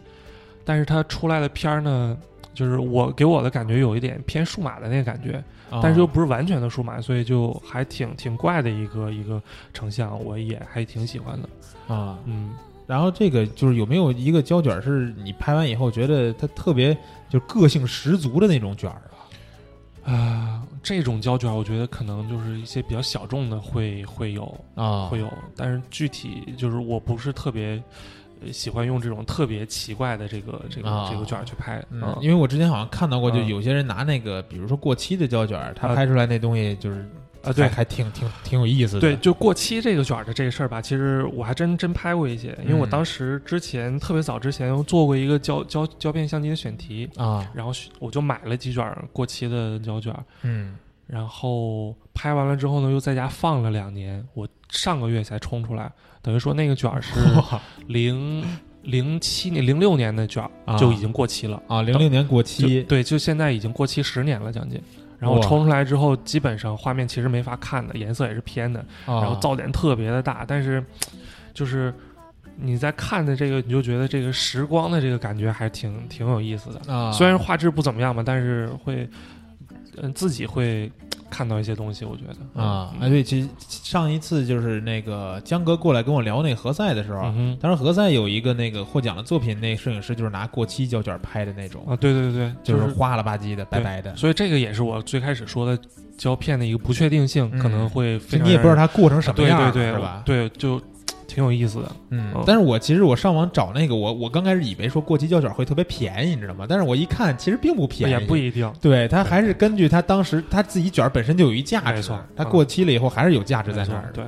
[0.64, 2.16] 但是它出来的片儿呢，
[2.54, 5.32] 就是我给我的感觉有一点偏数码的那个感觉，
[5.68, 9.42] 啊但是又不是完全的数码，所以就还挺挺怪的一个一个
[9.74, 11.94] 成像，我也还挺喜欢的。
[11.94, 12.54] 啊，嗯，
[12.86, 16.96] 然后这个就是有没有一个胶卷是你拍完以后觉得它特别
[17.28, 19.02] 就个性十足的那种卷儿
[20.04, 20.12] 啊？
[20.12, 24.42] 啊，这种胶卷儿我觉得可能就是一些比较小众的会会有
[24.74, 27.82] 啊，会有，但是具体就是我不是特别。
[28.44, 31.08] 呃喜欢用这种特别奇怪的这个这个、啊。
[31.10, 35.94] 这个卷儿去拍，嗯，因为我之前好像看到过，就嗯有些人拿那个，比如说过期的胶卷儿，他啊。
[35.94, 37.08] 拍出来那东西就是
[37.46, 39.00] 啊对还还挺挺挺有意思的。
[39.00, 57.12] 对，就过期这个卷儿的这个事儿吧，其实我还真真拍过一些，因为我嗯当时之前特别早之前做过一个胶胶胶片相机的选题，啊，然后选我就买了几卷过期的胶卷儿，嗯然后拍完了之后呢，又在家放了两年，我上个月才冲出来，等于说那个卷儿是
[57.86, 58.44] 零
[58.82, 61.62] 零七年、零六年的卷就已经过期了。
[61.68, 64.80] 啊，零六年过期，对，就现在已经过期十年了，将近。
[65.18, 70.44] 然后哇冲出来之后，基本上画面其实没法看的，颜色也是偏的，然然后噪点特别的大。
[70.46, 70.84] 但是，
[71.54, 71.92] 就是
[72.56, 76.92] 你在看的这个，你就觉得这个时光的这个感觉还挺挺有意思的。
[76.92, 79.08] 啊，虽然画质不怎么样吧，但是会，
[79.96, 80.90] 嗯，自己会
[81.36, 82.04] 看到一些东西。
[82.04, 82.62] 我觉得。
[82.62, 83.00] 啊，嗯。
[83.02, 95.78] 哎对，其实上一次就是那个江哥过来跟我聊那个何塞的时候，当时何塞有一个那个获奖的作品，那摄影师就是拿过期胶卷拍的那种，啊，对对对，就是是花了吧唧的、白白的，所以这个也是我最开始说的
[96.16, 97.58] 胶片的一个不确定性，嗯。
[97.58, 100.22] 可能会非常你也不知道让它过成什么样对，对对是吧？
[100.24, 100.80] 对，就
[101.36, 101.92] 挺有意思的。
[102.08, 106.64] 嗯，嗯但是我其实我上网找那个，我我刚开始以为说过期胶卷会特别便宜，你知道吗？
[106.66, 108.72] 但是我一看，其实并不便宜，也不一定。
[108.80, 114.12] 对，它还是根据它当时它自己卷本身就有一价值它过期了以后还是有价值在那儿的。
[114.14, 114.24] 对，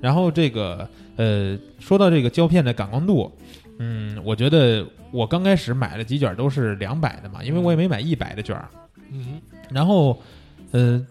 [0.00, 3.28] 然后这个呃，说到这个胶片的感光度，
[3.80, 8.68] 嗯，我觉得我刚开始买了几卷都是两百的嘛，因为我也没买一百的卷儿。
[9.10, 9.40] 嗯
[9.70, 10.16] 然后
[10.70, 11.04] 呃，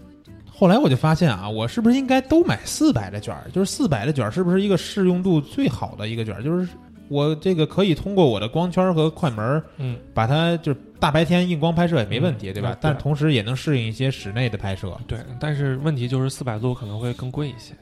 [0.55, 3.49] 后来我就发现啊，我是不是应该都买四百的卷儿？
[3.51, 6.43] 就是四百的卷儿是不是一个适用度最好的一个卷儿？
[6.43, 6.67] 就是
[7.09, 12.71] 我这个可以通过我的光圈和快门儿嗯，把它就是大白天硬光拍摄也没问题，对吧？
[12.73, 14.95] 嗯但同时也能适应一些室内的拍摄。
[15.07, 15.19] 对。
[15.39, 17.73] 但是问题就是四百度可能会更贵一些，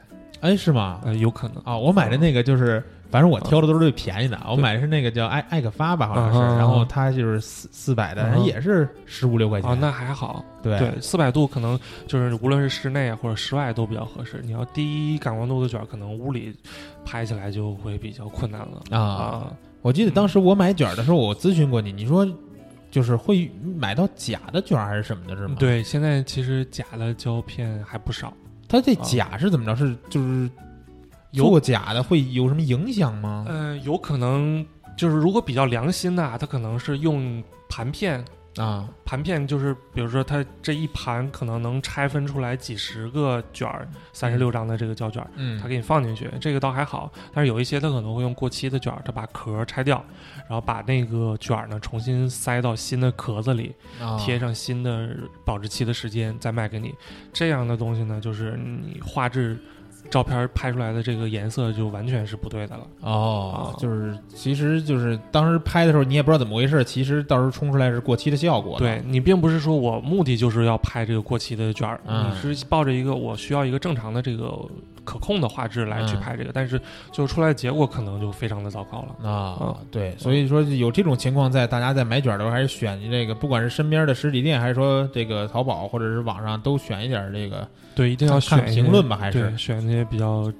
[0.42, 1.00] 哎，是吗？
[1.04, 1.62] 呃，有可能。
[1.64, 4.36] 啊，我买的那个就是，反正我挑的都是最便宜的。
[4.48, 9.70] 我买的是那个叫艾艾克发吧，好像是，啊然后它就是四四百的，也是十五六块钱。
[9.70, 10.44] 啊，那还好。
[10.60, 11.78] 对对，四百度可能
[12.08, 14.42] 就是无论是室内或者室外都比较合适。
[14.44, 16.52] 你要低感光度的卷儿，可能屋里
[17.04, 19.52] 拍起来就会比较困难了啊，啊。
[19.80, 22.26] 我记得当时我买卷儿的时候，我咨询过你，你说
[22.90, 28.32] 就是会买到假的卷儿还是什么的，是吗？，对，现在其实假的胶片还不少。
[28.72, 29.76] 它这啊假是怎么着？
[29.76, 30.50] 是就是
[31.32, 33.44] 有做假的会有什么影响吗？
[33.46, 38.24] 呃，有可能就是如果比较良心的啊，它可能是用盘片。
[38.56, 47.10] 啊盘片就是，比如说它这一盘可能能拆分出来几十个卷儿，三十六张的这个胶卷儿，嗯，它给你放进去，这个倒还好。
[47.32, 50.04] 但是有一些它可能会用过期的卷儿，它把壳儿拆掉，
[50.48, 56.94] 然后把那个卷儿呢重新塞到新的壳子里，啊贴上新的保质期的时间，再卖给你。
[57.32, 59.58] 这样的东西呢，就是你画质。
[60.10, 62.86] 照片拍出来的这个颜色就完全是不对的了。
[63.00, 68.78] 哦啊，就是其实就是当时拍的时候你也不知道怎么回事，其实到时候冲出来是过期的效果。
[68.78, 74.58] 对你并不是说我目的就是要拍这个过期的卷儿，嗯你是抱着一个我需要一个正常的这个
[75.04, 79.28] 可控的画质来去嗯拍这个，但是最后出来的结果可能就非常的糟糕了。
[79.28, 87.66] 啊嗯，对，所以说有这种情况在，大家在买卷的时候还是选这个，不管是身边的实体店，还是说这个淘宝或者是网上，都选一点这个。
[87.94, 90.50] 对，一定要看选评论吧还是对选那些比较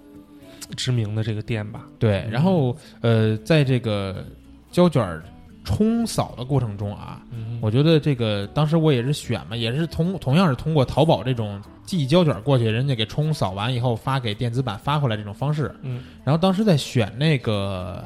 [0.76, 1.86] 知名的这个店吧。
[1.98, 4.24] 对，嗯然后呃，在这个
[4.70, 5.22] 胶卷
[5.64, 15.74] 冲扫的过程中啊，嗯，我觉得这个当时我也是选嘛，也是同同样是通过淘宝这种寄胶卷过去，人家给冲扫完以后发给电子版发回来这种方式。
[15.82, 18.04] 嗯然后当时在选那个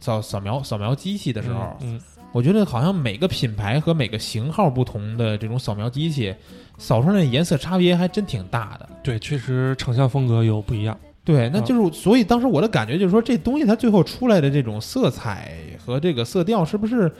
[0.00, 2.00] 扫扫描扫描机器的时候，嗯
[2.32, 6.34] 我觉得好像每个品牌和每个型号不同的这种扫描机器，
[6.76, 8.86] 扫出来的颜色差别还真挺大的。
[9.02, 10.94] 对，确实成像风格有不一样。
[11.24, 15.52] 对，那就是所以当时我的感觉就是说，这东西它最后出来的这种色彩
[15.88, 17.10] 和这个色调，是不是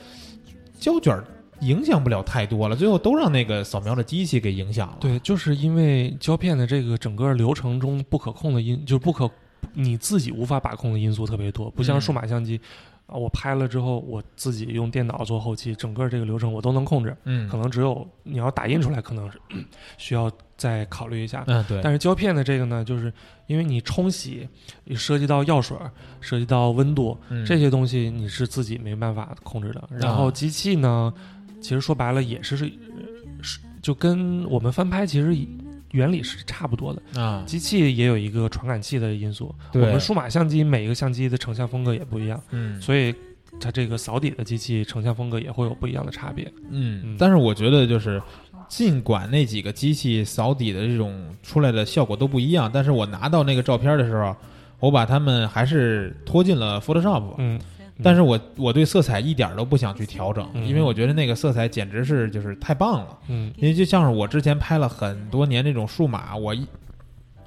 [0.79, 1.19] 胶卷
[1.61, 2.75] 影响不了太多了？
[2.75, 4.97] 最后都让那个扫描的机器给影响了。
[4.99, 9.27] 对，就是因为胶片的这个整个流程中不可控的因，就是不可
[9.73, 12.61] 你自己无法把控的因素特别多，不像嗯数码相机。
[13.11, 17.15] 啊，我拍了之后，我自己用电脑做后期，整个这个流程我都能控制。
[17.23, 19.39] 嗯，可能只有你要打印出来，可能是
[19.97, 21.43] 需要再考虑一下。
[21.47, 23.11] 嗯对，但是胶片的这个呢，就是
[23.47, 24.47] 因为你冲洗，
[24.85, 25.75] 也涉及到药水，
[26.21, 29.89] 涉及到温度，嗯这些东西你是自己没办法控制的。
[29.91, 31.13] 然后啊机器呢，
[31.61, 32.71] 其实说白了也是是
[33.41, 35.35] 是就跟我们翻拍其实
[35.91, 37.21] 原理是差不多的。
[37.21, 43.13] 啊，机器也有一个传感器的因素，我们数码相机每一个相机的成像风格也不一样，嗯所以
[43.59, 46.45] 它这个扫底的机器成像风格也会有不一样的差别。
[46.69, 48.21] 嗯嗯，但是我觉得就是。
[48.67, 54.35] 尽管那几个机器扫底的这种出来的效果都不一样，但是我拿到那个照片的时候，
[54.79, 57.59] 我把它们还是拖进了 Photoshop，、嗯，
[58.03, 63.17] 但是我我对色彩一点儿都不想去调整，嗯因为我觉得那个色彩简直是就是太棒了。
[63.27, 63.51] 嗯。
[63.57, 66.65] 因为就像是我之前拍了很多年那种数码，我一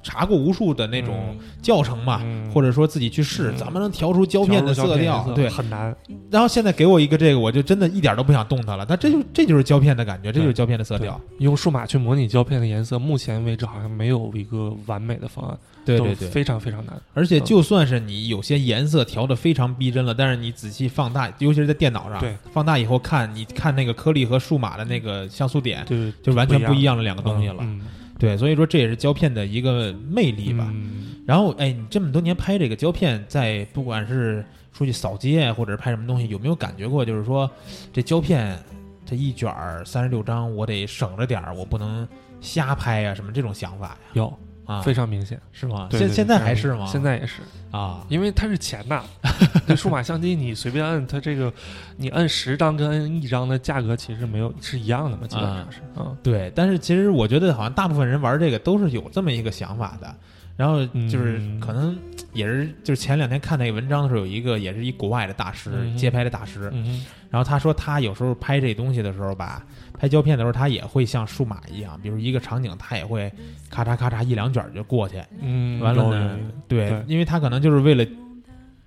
[0.03, 5.25] 查过无数的那种教程嘛，嗯或者说自己去试，嗯怎么能调出胶片的色调？
[5.25, 5.95] 色对，很难。
[6.29, 8.85] 然后现在给我一个这个，我就真的一点都不想动它了。
[8.85, 16.95] 它这就这就是胶片的感觉，这就是胶片的色调。，用数码去模拟胶片的颜色，目前为止好像没有一个完美的方案，对对对，非常非常难。
[17.13, 25.85] 而且就算是你有些颜色调的非常逼真了，但是你仔细放大，尤其是在电脑上，对，放大以后看，你看那个颗粒和数码的那个像素点，
[26.21, 27.57] 就完全不一样样的两个东西了。
[27.61, 27.81] 嗯
[28.23, 30.65] 对，所以说这也是胶片的一个魅力吧。
[30.73, 37.49] 嗯然后，哎，你这么多年拍这个胶片，在不管是出去扫街或者是拍什么东西，有没有感觉过，就是说
[37.91, 38.57] 这胶片
[39.05, 42.07] 这一卷儿三十六张，我得省着点儿，我不能
[42.39, 43.97] 瞎拍呀、什么这种想法呀？
[44.13, 44.33] 有
[44.65, 45.39] 啊，非常明显。
[45.51, 45.87] 是吗？
[45.91, 46.85] 现现在还是吗？
[46.85, 49.03] 现在也是，啊，因为它是钱呐。
[49.67, 51.51] 那数码相机你随便摁，它这个
[51.97, 55.79] 你摁十张跟摁一张的价格其实没有是一样的嘛，基本上是。
[55.95, 60.15] 嗯，对，但是其实我觉得好像大部分人玩这个都是有这么一个想法的。
[60.55, 61.97] 然后就是嗯可能
[62.33, 69.65] 也是，就是前两天看那个文章的时候，有一个也是一国外的大师，嗯街拍的大师，嗯然后他说他有时候拍这东西的时候吧，
[69.97, 73.31] 拍胶片的时候，他也会像数码一样，比如一个场景，他也会
[73.69, 75.21] 咔嚓咔嚓一两卷就过去。
[75.41, 76.37] 嗯，完了呢
[76.67, 78.05] 对，对因为他可能就是为了。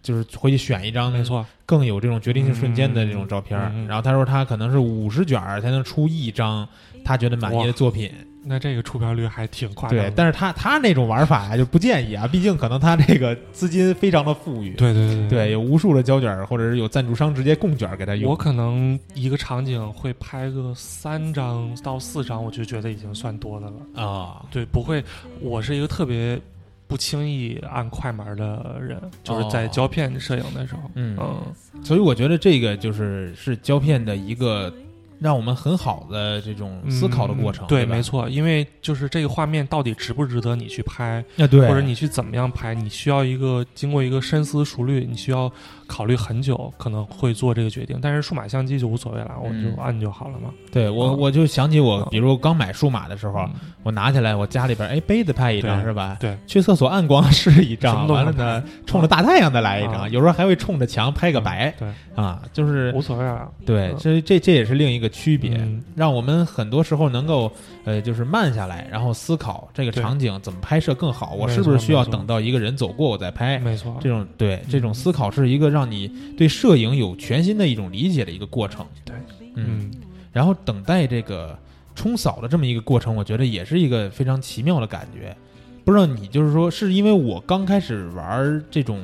[0.02, 6.68] 就是回去选一张没错，更有这种决定性瞬间的这种照片然后他说他可能是五十卷儿才能出一张
[7.04, 8.08] 他觉得满意的作品，
[8.48, 10.04] 那这个出片率还挺夸张的。
[10.04, 18.30] 对，但是他他那种玩法呀就不建议啊，毕竟可能他这个资金非常的富裕，对对对对，有无数的胶卷，或者是有赞助商直接供卷给他用。
[18.30, 24.02] 我可能一个场景会拍个三张到四张，我就觉得已经算多的了。
[24.04, 25.02] 啊，对，不会，
[25.40, 26.40] 我是一个特别
[26.86, 34.72] 不轻易按快门的人，就是在哦胶片摄影的时候，嗯嗯，所以我觉得这个就是是胶片的一个
[35.18, 37.66] 让我们很好的这种思考的过程。
[37.66, 38.02] 嗯对，吧没。
[38.06, 45.52] 错，因为就是这个画面到底值不值得你去拍，啊，对，或者你去怎么样拍，你需要一个经过一个深思熟虑，你需要
[45.86, 47.98] 考虑很久，可能会做这个决定。
[48.02, 50.50] 但是数码相机就无所谓了，我嗯就按就好了嘛。
[50.70, 53.50] 对我嗯我就想起我嗯，比如刚买数码的时候，嗯。
[53.82, 56.16] 我拿起来，我家里边哎杯子拍一张是吧？
[56.18, 60.08] 对，去厕所暗光是一张，完了呢，冲着大太阳再来一张，啊。
[60.08, 63.48] 有时候还会冲着墙拍个白对，啊，就是无所谓了。
[63.64, 63.96] 对，嗯。
[64.00, 65.80] 这这这也是另一个区别，嗯。
[65.94, 67.48] 让我们很多时候能够
[67.84, 73.56] 呃，就是慢下来，然后思考这个场景怎么拍摄更好，我是不是需要等到一个人走过我再拍？
[73.60, 78.86] 没错，这种对这种思考是一个让你对摄影有全新的一种理解的一个过程。
[79.04, 79.14] 对，
[79.56, 79.90] 嗯，嗯。
[80.32, 81.58] 然后等待这个
[81.94, 85.36] 冲扫的这么一个过程，我觉得也是一个非常奇妙的感觉。
[85.84, 89.00] 不知道你就是说，是因为我刚开始玩这种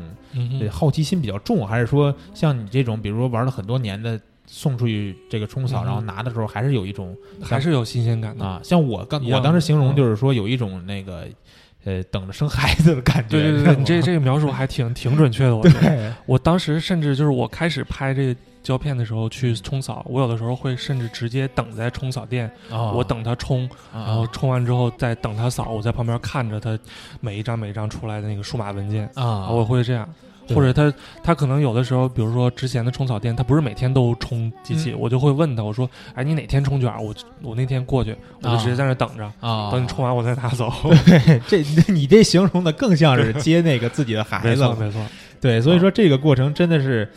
[0.70, 8.44] 好奇心比较重，还是说像你这种，比如说玩了很多年的，送出去这个冲扫，嗯然后拿的时候还是有一种还是有新鲜感的。
[8.44, 9.96] 啊，像我刚我当时形容嗯。
[9.96, 11.28] 就是说有一种那个
[11.84, 13.40] 呃等着生孩子的感觉。
[13.40, 15.56] 对对 对，你这这个描述还挺 挺准确的。
[15.56, 26.78] 我觉得对我当时甚至就是我开始拍这个胶片的时候去冲扫，我有的时候会甚至直接等在冲扫店，哦我等他冲，然然后冲完之后再等他扫，我在旁边看着他
[27.20, 30.08] 每一张每一张出来的那个数码文件，啊，我会这样。
[30.46, 37.00] 对或者他他可能有的时候，比如说之前的冲草店，他不是每天都冲机器，嗯我就会问他，我说，哎，你哪天冲卷儿？
[37.00, 40.72] 我我那天过去，我就直接在那儿等着，啊，等你冲完我再拿走。
[41.06, 44.74] 对，这 你这形容的更像是接那个自己的孩子了。
[44.74, 45.00] 错没错，
[45.40, 47.08] 对，所以说这个过程真的是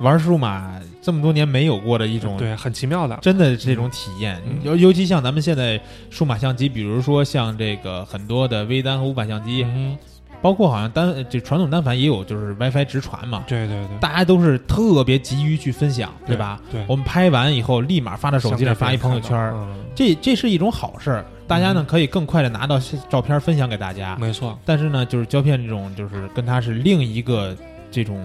[0.00, 2.36] 玩数码这么多年没有过的一种。
[2.36, 3.16] 对，很奇妙的。
[3.22, 9.96] 真的是这种体验，嗯尤尤其像咱们现在数码相机，比如说像这个很多的微单和无版相机，嗯，
[10.44, 16.60] 包括好像单这传统单反也有就是 WiFi 直传嘛，对对对，大家都是特别急于去分享，对吧？？
[16.70, 22.78] 对，我们拍完以后立马发到手机上发一朋友圈，嗯，这这是一种好事儿，大家呢可以更快的拿到
[23.08, 24.14] 照片分享给大家。
[24.20, 27.56] 没错，但是呢，就是胶片这种，就是跟它是另一个
[27.90, 28.22] 这种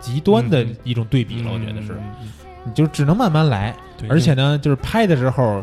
[0.00, 1.96] 极端的嗯一种对比了，我觉得是，
[2.64, 3.72] 你就只能慢慢来，
[4.08, 5.62] 而且呢，就是拍的时候。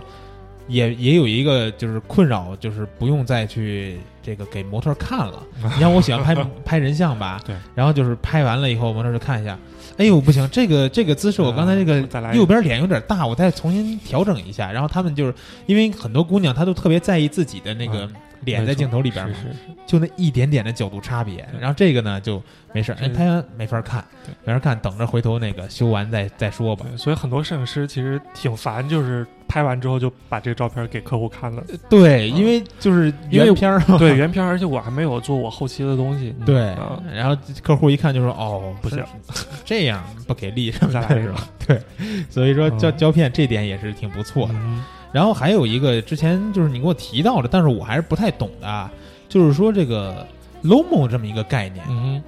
[0.70, 3.98] 也也有一个就是困扰，就是不用再去
[4.28, 5.42] 这个给模特看了。
[5.63, 9.58] 你像我喜欢拍 拍人像吧，对，然后就是拍完了以后，模特就看一下，
[9.98, 12.02] 哎呦不行，这个这个姿势我刚才这个
[12.34, 14.69] 右边脸有点大，我再重新调整一下。
[14.69, 15.34] 然后他们就是
[15.65, 21.48] 因为很多姑娘她都特别在意自己的那个嗯脸在镜头里边嘛，是是是，就那一点点的角度差别。
[21.58, 24.04] 然后这个呢就没事儿，哎，这拍完没法看，
[24.44, 26.86] 没法看，等着回头那个修完再再说吧。
[26.98, 31.63] 所以很多摄影师其实挺烦，就是拍完之后就把这个照片给客户看了。
[31.89, 36.33] 对，嗯因为就是原片儿嘛，对原片儿，而且我还没有做我后期的东西。
[36.39, 39.04] 嗯对啊，然后客户一看就说：“哦，不行，
[39.65, 41.81] 这样不给力什么再来一个的是吧？”对，
[42.29, 44.54] 所以说胶嗯胶片这点也是挺不错的。
[44.54, 44.83] 嗯
[45.13, 48.91] 然后还有一个之前就是你给我提到的，但是我还是不太懂的啊，
[49.29, 50.27] 就是说这个
[50.63, 51.83] Lomo 这么一个概念。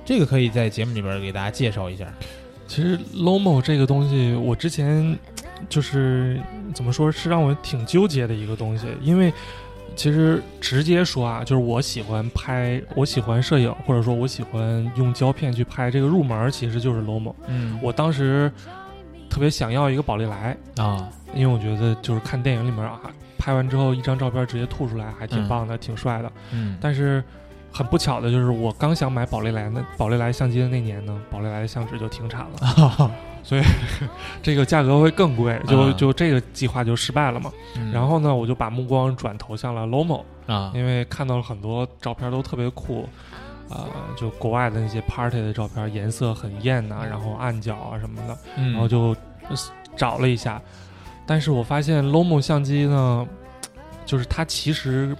[0.05, 2.05] 这个可以在节目里边给大家介绍一下。
[2.67, 5.15] 其实 Lomo 这个东西，我之前
[5.67, 6.39] 就是
[6.73, 9.33] 怎么说，是让我挺纠结的一个东西，因为
[9.95, 17.33] 其实直接说啊，就是我喜欢拍，我喜欢摄影，或者说我喜欢用胶片去拍，这个入门其实就是 Lomo。
[17.47, 18.51] 嗯我当时
[19.29, 23.01] 特别想要一个宝丽来，啊，因为我觉得就是看电影里面啊，
[23.37, 26.31] 拍完之后一张照片直接吐出来，还挺棒的，挺帅的。
[26.51, 27.23] 嗯，但是
[27.71, 33.11] 很不巧的就是，我刚想买宝丽来那宝丽来相机的那年呢，宝丽来的相纸就停产了。
[34.43, 35.93] 这个价格会更贵，就啊。
[35.97, 37.51] 就这个计划就失败了嘛。
[37.77, 37.91] 嗯。
[37.91, 43.07] 然后呢，我就把目光转投向了 Lomo，啊，因为看到了很多照片都特别酷，
[43.69, 43.87] 呃，
[44.17, 49.15] 就国外的那些 party 的照片，颜色很艳呐、然后暗角啊什么的，然然后就
[49.49, 49.55] 呃
[49.95, 50.61] 找了一下，
[51.25, 53.27] 但是我发现 Lomo 相机呢，
[54.05, 55.15] 就是它其实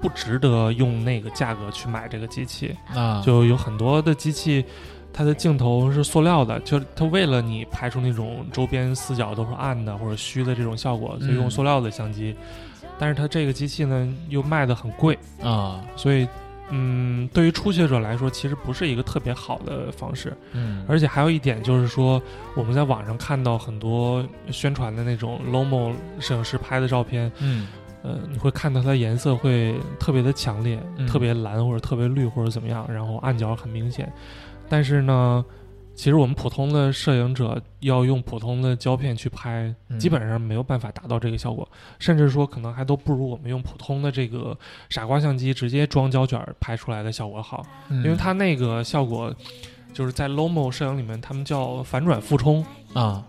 [0.00, 4.64] 不值得用那个价格去买这个机器，啊，就有很多的机器，
[5.12, 12.34] 它的镜头是塑料的，就是它为了你拍出那种周边死角都是暗的或者虚的这种效果，所以用嗯塑料的相机。
[12.98, 16.26] 但是它这个机器呢又卖的很贵，啊，所以
[16.70, 20.36] 嗯，对于初学者来说，其实不是一个特别好的方式。
[20.52, 22.20] 嗯，而且还有一点就是说，
[22.54, 27.68] 我们在网上看到很多宣传的那种 Lomo 摄影师拍的照片，嗯
[28.02, 34.12] 呃，你会看到它的颜色会特别的强烈，嗯特别蓝或者特别绿或者怎么样，然后暗角很明显。
[34.68, 35.44] 但是呢，
[35.94, 39.98] 其实我们普通的摄影者要用普通的胶片去拍，嗯。
[39.98, 44.56] 基本上没有办法达到这个效果，甚至说可能还都不如我们用普通的这个
[44.88, 49.34] 傻瓜相机直接装胶卷拍出来的效果好，因因为它那个效果
[49.92, 52.64] 就是在 Lomo 摄影里面，他们叫反转复冲。
[52.92, 53.24] 啊，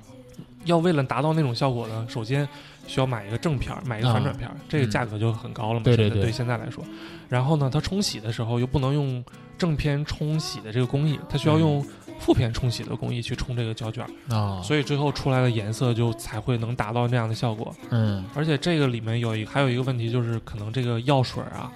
[0.65, 2.47] 要为了达到那种效果呢，首先
[2.89, 5.83] 需要买一个正片儿，买一个反转片儿，这个价格就很高了嘛。
[5.83, 6.83] 对对对现在对现在来说，
[7.29, 9.23] 然后呢，它冲洗的时候又不能用
[9.57, 11.85] 正片冲洗的这个工艺，它需要用
[12.19, 17.73] 负片冲洗的工艺去冲这个胶卷儿，啊，所以最后出来的颜色就才会能达到那样的效果。
[17.91, 18.25] 嗯。
[18.33, 21.71] 而且这个里面有一还有一个问题就是，可能这个药水啊，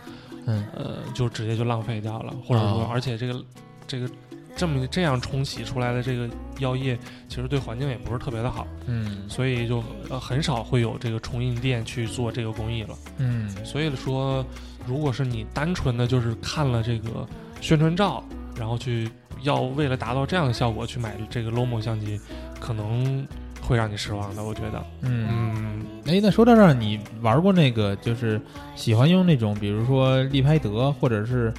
[0.47, 0.66] 嗯。
[0.76, 2.89] 呃，就直接就浪费掉了，或者说，哦。
[2.91, 3.39] 而且这个
[3.86, 4.09] 这个
[4.56, 6.30] 这么这样冲洗出来的这个
[6.60, 6.97] 药液，
[7.28, 8.68] 其实对环境也不是特别的好。
[8.86, 12.95] 嗯所以就呃很少会有这个冲印店去做这个工艺了。
[13.18, 14.45] 嗯所以说，
[14.86, 17.28] 如果是你单纯的就是看了这个
[17.62, 18.24] 宣传照，
[18.56, 19.10] 然后去
[19.41, 22.20] 要为了达到这样的效果去买这个 Lomo 相机，
[22.60, 23.28] 可能
[23.62, 24.43] 会让你失望的。
[24.43, 25.28] 我觉得，嗯。
[25.30, 28.39] 嗯，哎，那说到这儿，你玩过那个就是
[28.76, 31.54] 喜欢用那种，比如说利拍德或者是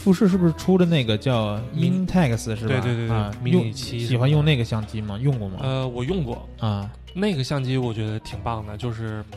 [0.00, 2.68] 富士，是不是出的那个叫 Mintex 是吧？
[2.68, 5.18] 对对对对用喜欢用那个相机吗？
[5.22, 5.58] 用过吗？
[5.62, 9.22] 呃，我用过啊，那个相机，我觉得挺棒的，就是。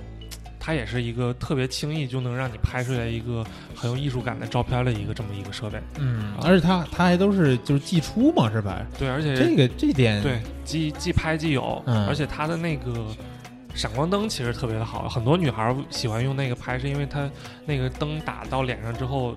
[0.65, 3.45] 它也是一个特别轻易就能让你拍出来一个
[3.75, 8.81] 很有艺术感的照片的一个这么一个设备，嗯，而且它它还都是就是寄出嘛，是吧？
[8.97, 12.93] 对，而且这个这点对，即即拍即有，嗯而且它的那个
[13.75, 17.29] 闪光灯其实特别的好，很多女孩儿喜欢用那个拍，是因为它
[17.65, 19.35] 那个灯打到脸上之后，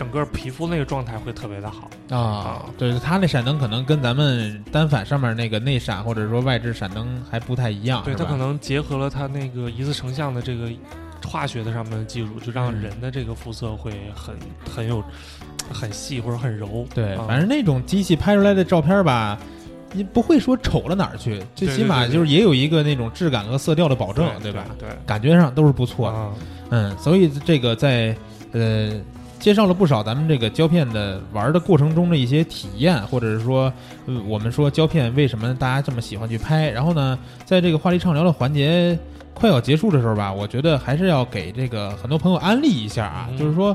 [0.00, 1.90] 整个皮肤那个状态会特别的好。
[2.08, 10.70] 啊，对，它那闪灯可能跟咱们单反上面那个内闪或者说外置闪灯还不太一样，对，它可能结合了它那个一次成像的这个
[11.28, 14.34] 化学的上面的技术，就让嗯人的这个肤色会很
[14.74, 15.04] 很有
[15.70, 16.86] 很细或者很柔。
[16.94, 19.38] 对，啊反正那种机器拍出来的照片吧，
[19.92, 24.64] 你不会说丑了哪儿去，最起码就是也有一个那种质感和色调的保证，对吧？？
[24.78, 26.16] 对，感觉上都是不错的。
[26.16, 26.30] 啊，
[26.70, 28.16] 嗯，所以这个在
[28.52, 28.98] 呃
[29.40, 33.72] 介绍了不少咱们这个胶片的玩的过程中的一些体验，或者是说，
[34.06, 36.68] 呃，我们说胶片为什么大家这么喜欢去拍。
[36.70, 38.96] 然后呢，在这个话题畅聊的环节
[39.32, 43.74] 快要结束的时候吧，我觉得还是要给这个很多朋友安利一下啊，嗯就是说，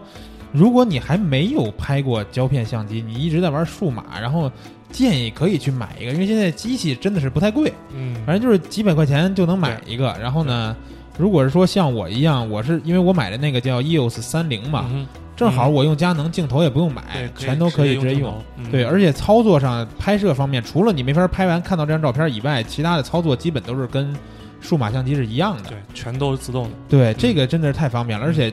[0.51, 4.51] 如果你还没有拍过胶片相机，你一直在玩数码，然后
[4.91, 7.73] 建议可以去买一个，因为现在机器真的是不太贵。
[7.93, 10.15] 嗯，反正就是几百块钱就能买一个。
[10.21, 10.75] 然后呢，
[11.17, 18.33] 如果是说像我一样，我是因为我买的那个叫 EOS 三零嘛，嗯正好我用佳能镜头也不用买对，，全都可以直接用。
[18.71, 24.15] 对，而且操作上、拍摄方面，除了你没法拍完看到这张照片以外，其他的操作基本都是跟
[24.61, 25.69] 数码相机是一样的。
[25.69, 26.69] 对，全都是自动的。
[26.87, 28.49] 对，这个真的是太方便了，而且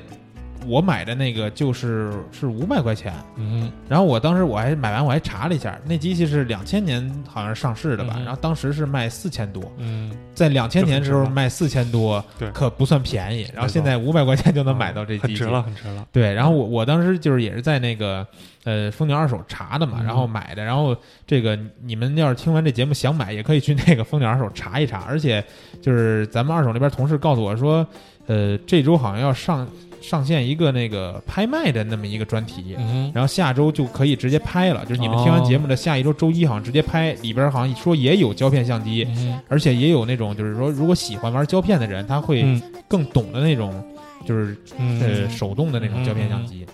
[0.67, 13.47] 我买的那个就是是五百块钱，嗯然后我当时我还买完我还查了一下，那机器是两千年好像是上市的吧，嗯然后当时是卖四千多，嗯，在两千年的时候卖四千多，对可不算便宜。
[13.53, 16.07] 然后现在五百块钱就能买到这机器，很值了，很值了。
[16.13, 18.27] 对，然后我我当时就是也是在那个
[18.65, 20.65] 呃蜂鸟二手查的嘛，嗯然后买的。
[20.65, 20.97] 然后
[21.27, 25.01] 这个你们要是听完这节目想买，也可以去那个蜂鸟二手查一查。
[25.09, 25.45] 而且
[25.81, 27.87] 就是咱们二手那边同事告诉我说，
[28.27, 29.67] 呃，这周好像要上
[30.03, 42.61] 上线一个那个拍卖的那么一个专题，嗯然后下周就可以直接拍了，就是你们听完节目的下一周周一好像直接拍，里边好像说也有胶片相机，嗯而且也有那种就是说如果喜欢玩胶片的人，他会嗯。
[42.88, 43.82] 更懂的那种，
[44.26, 45.00] 就是嗯。
[45.00, 46.66] 呃手动的那种胶片相机。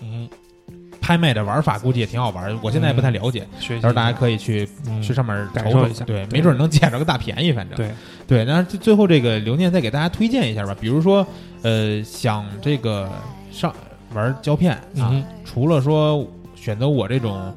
[1.09, 6.05] 拍卖的玩法估计也挺好玩的，我现在也不太了解，学习到时候大家可以去嗯去上面瞅瞅感受一下。
[6.05, 7.75] 对，没准能捡着个大便宜，反正。
[7.75, 7.89] 对。
[8.27, 8.45] 对。
[8.45, 11.25] 那最最后这个刘念再给大家推荐一下吧，比如说
[11.63, 13.09] 呃想这个
[13.51, 13.73] 上
[14.13, 16.23] 玩胶片啊，嗯除了说
[16.55, 17.51] 选择我这种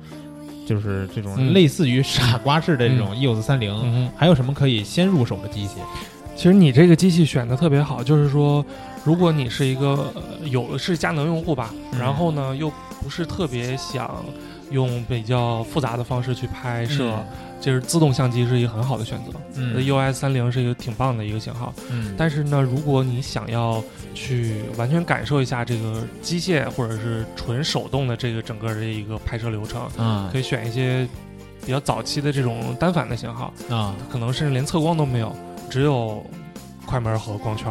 [0.67, 1.53] 就是这种嗯。
[1.53, 5.75] 类似于傻瓜式的这种 EOS 三零、嗯，还有什么可以先入手的机器？
[6.35, 8.65] 其实你这个机器选的特别好，就是说，
[9.05, 12.01] 如果你是一个、呃有是佳能用户吧，嗯。
[12.01, 12.73] 然后呢又
[13.03, 14.25] 不是特别想
[14.71, 17.13] 用比较复杂的方式去拍摄，
[17.61, 19.33] 就是自动相机是一个很好的选择。
[19.57, 19.77] 嗯。
[19.77, 23.83] EOS 三零是一个挺棒的一个型号，嗯，但是呢，如果你想要
[24.15, 30.29] 去完全感受一下这个机械或者是纯手动的这个整个的一个拍摄流程，嗯。
[30.33, 31.07] 可以选一些
[31.67, 35.35] 比较早期的这种单反的型号，啊可能甚至连测光都没有，
[35.69, 36.25] 只有
[36.87, 37.71] 快门和光圈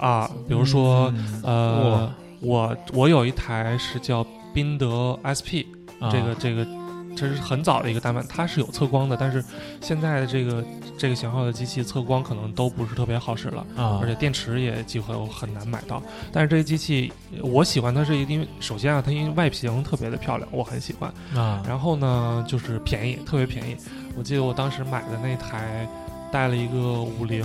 [0.00, 0.30] 啊。
[0.48, 1.40] 比如说，嗯。
[1.44, 4.24] 呃，我我有一台是叫
[4.56, 4.86] 宾得
[5.28, 5.68] SP，
[6.00, 6.66] 哇这个这个
[7.14, 9.44] 这是很早的一个单反，它是有测光的，但是
[9.82, 10.64] 现在的这个
[10.96, 13.66] 这个型号的机器测光可能都不是特别好使了。
[13.76, 16.02] 啊，而且电池也几乎很难买到，
[16.32, 21.12] 但是这个机器我喜欢它是因为首先啊，它因为外形特别的漂亮，我很喜欢。
[21.34, 23.76] 啊，然后呢，就是便宜，特别便宜。
[24.16, 25.86] 我记得我当时买的那台
[26.32, 27.44] 带了一个五零，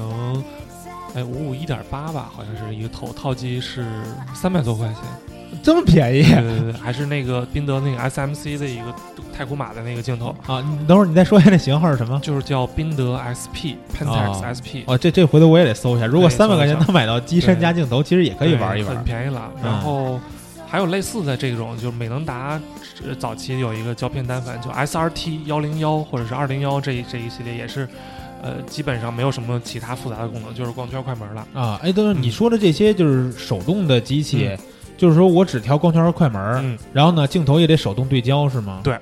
[1.14, 3.86] 哎，五五一点八吧，好像是一个头套机是
[4.34, 5.41] 三百多块钱。
[5.64, 8.93] 这么便宜对对对，还是那个宾得那个 SMC 的一个
[9.36, 10.62] 太古马的那个镜头，啊！
[10.62, 12.20] 你等会儿你再说一下那型号是什么？
[12.22, 14.82] 就是叫宾得 SP Pentax SP。
[14.88, 16.05] 哦，这这回头我也得搜一下。
[16.05, 19.03] 如果对三百块钱能买到机身加镜头，其实也可以玩一玩很。
[19.03, 19.51] 便宜了。
[19.57, 20.20] 嗯然后
[20.68, 22.59] 还有类似的这种，就是美能达
[23.05, 27.88] 呃早期有一个胶片单反，就 SRT 幺零幺或者是二零幺这一这一系列也是，
[28.41, 31.45] 呃，基本上没有什么其他复杂的功能，就是光圈快门了。
[31.53, 34.49] 啊，哎，等等，嗯你说的这些就是手动的机器，
[35.02, 38.82] 就是说我只调光圈和快门，嗯，然后呢，镜头也得手动对焦是吗？
[38.84, 38.95] 对。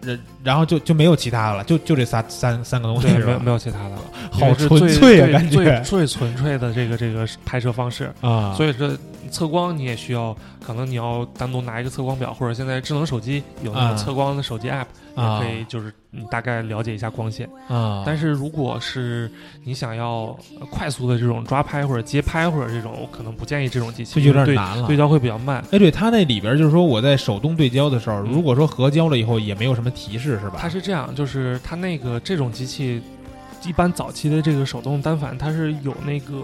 [0.00, 3.26] 然然后就就没有其他的了，就就这仨三三个东西，是吧？
[3.26, 8.10] 没有没有其他的了，好纯粹啊感觉最最纯粹的这个这个拍摄方式。
[8.22, 8.96] 啊，所以这
[9.30, 17.48] 测光你也需要，可能你要单独拿一个测光表，或者现在智能手机有那啊种测光的手机 app，、啊也可以就是你大概了解一下光线。
[17.68, 19.30] 啊，但是如果是
[19.64, 25.62] 你想要呃快速的这种抓拍或者街拍或者这种，我可能不建议这种机器，就有点对难了对焦会比较慢。
[25.70, 30.56] 哎，对，它那里边就是说我在手动对焦的时候，嗯如果说合焦了以后也没有什么提示是吧？
[30.58, 33.02] 它是这样，就是它那个这种机器，
[33.64, 36.42] 一般早期的这个手动单反，它是有那个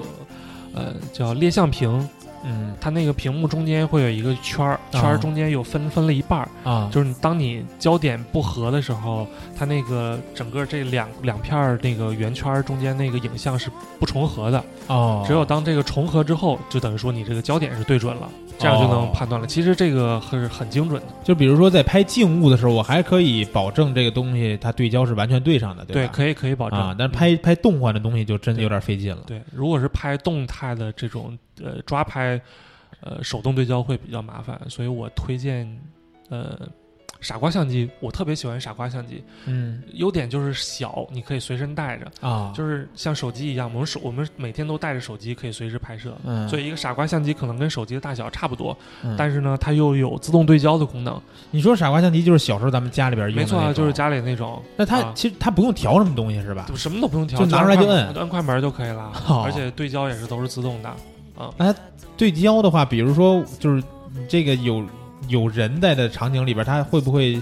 [0.75, 2.09] 呃叫裂像屏，
[2.45, 5.09] 嗯它那个屏幕中间会有一个圈儿，圈啊。
[5.09, 9.27] 儿中间有分分了一半儿，啊，就是你当你焦点不合的时候，
[9.57, 18.29] 它那个整个这两两片儿那个圆圈儿中间那个影像是不重合的，哦，只有当这个重合之后，就等于说你这个焦点是对准了，
[18.59, 19.47] 这样就能哦判断了。
[19.47, 26.13] 其实这个是很精准的，就比如说在拍静物的时候，我还可以保证这个东西它对焦是完全对上的，对，吧？
[26.13, 26.79] 对可以可以保证。
[26.79, 29.23] 啊，但拍拍动画的东西就真的有点费劲了。
[29.27, 32.41] 对，如果是拍动态的这种呃抓拍，
[33.01, 35.67] 呃手动对焦会比较麻烦，所以我推荐
[36.29, 36.59] 呃
[37.21, 39.83] 傻瓜相机，我特别喜欢傻瓜相机，嗯。
[39.95, 46.17] 优点就是小，你可以随身带着，啊，就是像手机一样，我们手我们每天都带着手机可以随时拍摄。
[46.25, 49.15] 嗯，所以一个傻瓜相机可能跟手机的大小差不多，嗯。
[49.19, 51.21] 但是呢，它又有自动对焦的功能。
[51.51, 55.13] 你说傻瓜相机就是小时候咱们家里边用的没错啊，就是家里那种，那它啊。
[55.15, 56.67] 其实它不用调什么东西是吧？
[56.69, 58.15] 就什么都不用调，就拿出来就摁。
[58.15, 59.43] 按快门就可以了，哦。
[59.45, 60.89] 而且对焦也是都是自动的。
[61.37, 61.75] 啊，那
[62.17, 63.83] 对焦的话，比如说就是
[64.29, 64.85] 这个有
[65.29, 67.37] 有人在的场景里边，它会不会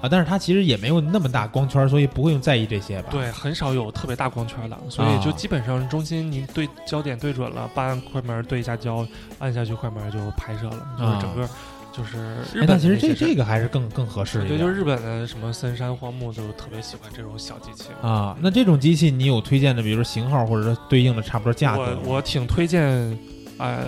[0.00, 0.08] 啊？
[0.10, 3.08] 但是它其实也没有那么大光圈，所以不会用在意这些吧？
[3.10, 9.06] 对，很少有特别大光圈的，所啊以就基本上中心您对焦点对准了，把按快门对一下焦，
[9.38, 11.48] 按下去快门就拍摄了，就是整个
[11.92, 12.18] 就是
[12.54, 17.88] 日哎，本那其实这这个还是更更合适一对，就是日本的什么森山荒木就特别喜欢这种小机器。
[18.00, 21.98] 啊，那这种机器你有推荐的，比如说型号或者说对应的差不多价格？
[22.04, 23.18] 我我挺推荐，
[23.58, 23.86] 呃，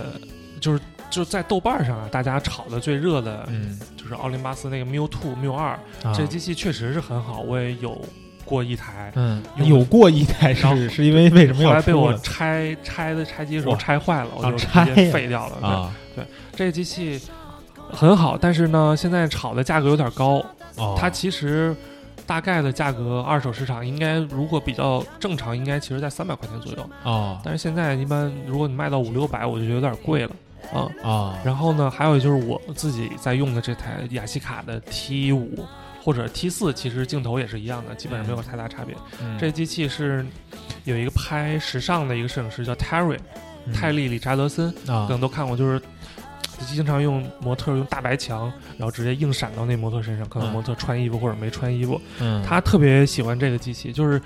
[0.59, 0.79] 就是
[1.13, 8.01] 就在豆瓣上啊，大家炒的最热的嗯就是奥林巴斯那个 Miu Two、Miu 二，啊这机器确实是很好，我也有
[8.43, 9.11] 过一台。
[9.15, 15.91] 嗯有过一台是是因为为什么后来被我拆拆的拆机的时候拆坏了，我啊就直拆接废掉了。
[16.15, 16.27] 对，对？
[16.55, 17.21] 这个机器
[17.91, 20.43] 很好，但是呢，现在炒的价格有点高。
[20.77, 21.75] 哦，它其实
[22.25, 26.89] 大概的价格，二手市场应该如果比较正常，应该其实在三百块钱左右。
[27.03, 30.31] 哦但是现在一般如果你卖到五六百，我就觉得有点贵了。
[30.71, 30.87] 啊。
[31.03, 35.65] 啊，然后呢，还有就是我自己在用的这台雅西卡的 T 五
[36.03, 38.95] 或者 T 四，其实镜头也是一样的，基本上没有太大差别。
[39.21, 40.25] 嗯这机器是
[40.83, 43.17] 有一个拍时尚的一个摄影师叫 Terry
[43.65, 45.81] 嗯泰利理查德森，啊可能都看过，就是
[46.67, 51.99] 经常用模特用大白墙，然后直接硬闪到那模特身上，可能嗯模特穿衣服或者没穿衣服。
[52.19, 54.21] 嗯他特别喜欢这个机器，就是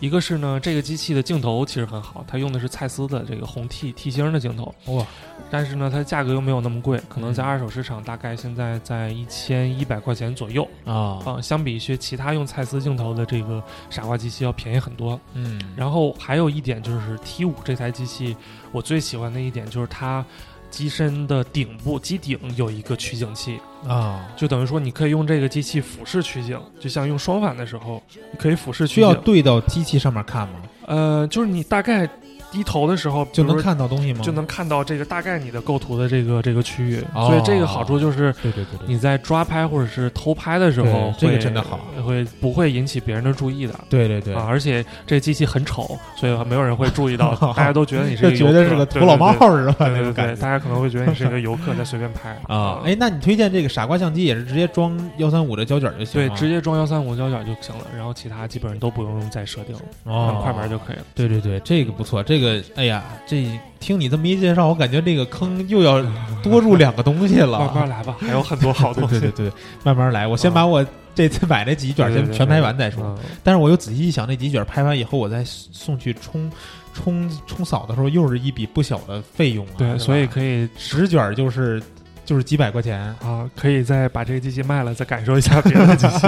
[0.00, 5.06] 一个是呢，这个机器的镜头其实很好，它用的是蔡司的这个红 T T 星的镜头，哇，
[5.50, 7.50] 但是呢，它价格又没有那么贵，可能在嗯。
[7.50, 11.18] 二手市场大概现在在一千一百块钱左右啊。
[11.26, 15.20] 啊、相比一些其他用蔡司镜头的这个傻瓜机器要便宜很多。
[15.34, 15.60] 嗯。
[15.76, 18.36] 然后还有一点就是 T 五这台机器，
[18.72, 20.24] 我最喜欢的一点就是它
[20.70, 28.02] 机身的顶部机顶有一个取景器，啊，就等于说你可以用这个机器俯视取景，就像用双反的时候，
[28.32, 29.12] 你可以俯视取需要。
[29.14, 30.54] 对到机器上面看吗？
[30.86, 32.08] 呃，就是你大概
[32.50, 34.20] 低头的时候就能看到东西吗？
[34.22, 43.74] 就能看到这个大概你的构图的这个这个区域，哦所以这个好处就是对对对对，你在抓拍或者是偷拍的时候，这个会真的好，会不会引起别人的注意的？
[43.88, 49.74] 对对对啊，而且这机器很丑，所以没有人会注意到， 大家都觉得你是就一个游客觉得是个土老帽对是吧？
[49.78, 52.80] 对对对对，那种感觉大家可能会觉得你是一个游客在随便拍啊。
[52.84, 61.02] 哎，那你推荐这个傻瓜相机也是直接装幺三五的胶卷就行对，直接装幺三五胶卷就行了，然后其他基本上都不用再设定了，哦按快门就可以了。
[61.14, 62.22] 对对对，这个不错。
[62.22, 63.44] 这个，哎呀，这
[63.78, 66.02] 听你这么一介绍，我感觉这个坑又要
[66.42, 67.58] 多入两个东西了。
[67.58, 69.18] 慢慢来吧，还有很多好东西。
[69.20, 69.52] 对对对，
[69.84, 70.26] 慢慢来。
[70.26, 70.84] 我先把我
[71.14, 73.04] 这次买那几卷先全拍完再说。
[73.04, 76.50] 嗯但是我又仔细一想，那几卷拍完以后，我再送去冲
[76.94, 79.76] 冲冲扫的时候，又是一笔不小的费用啊。
[79.78, 81.82] 对，所以可以十卷就是
[82.26, 83.00] 就是几百块钱。
[83.22, 86.26] 啊，可以再把这个机器卖了，再感受一下别的机器。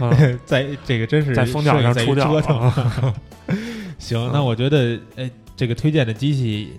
[0.00, 0.10] 啊，
[0.46, 3.14] 在这个真是在蜂鸟上出掉在折腾。
[3.96, 4.00] 啊。
[4.00, 6.72] 行，嗯那我觉得，呃，这个推荐的机器，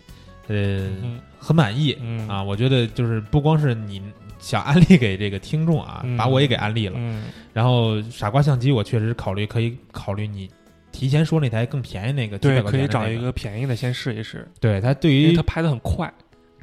[0.47, 2.41] 呃，嗯很满意嗯啊。
[2.43, 4.01] 我觉得就是不光是你
[4.39, 6.95] 想安利给这个听众啊，嗯把我也给安利了。
[6.97, 10.49] 嗯然后傻瓜相机，我确实考虑可以考虑你
[10.91, 12.88] 提前说那台更便宜那个，对，块可以。
[12.88, 16.11] 找一个便宜的先试一试，对它对于它拍的很快。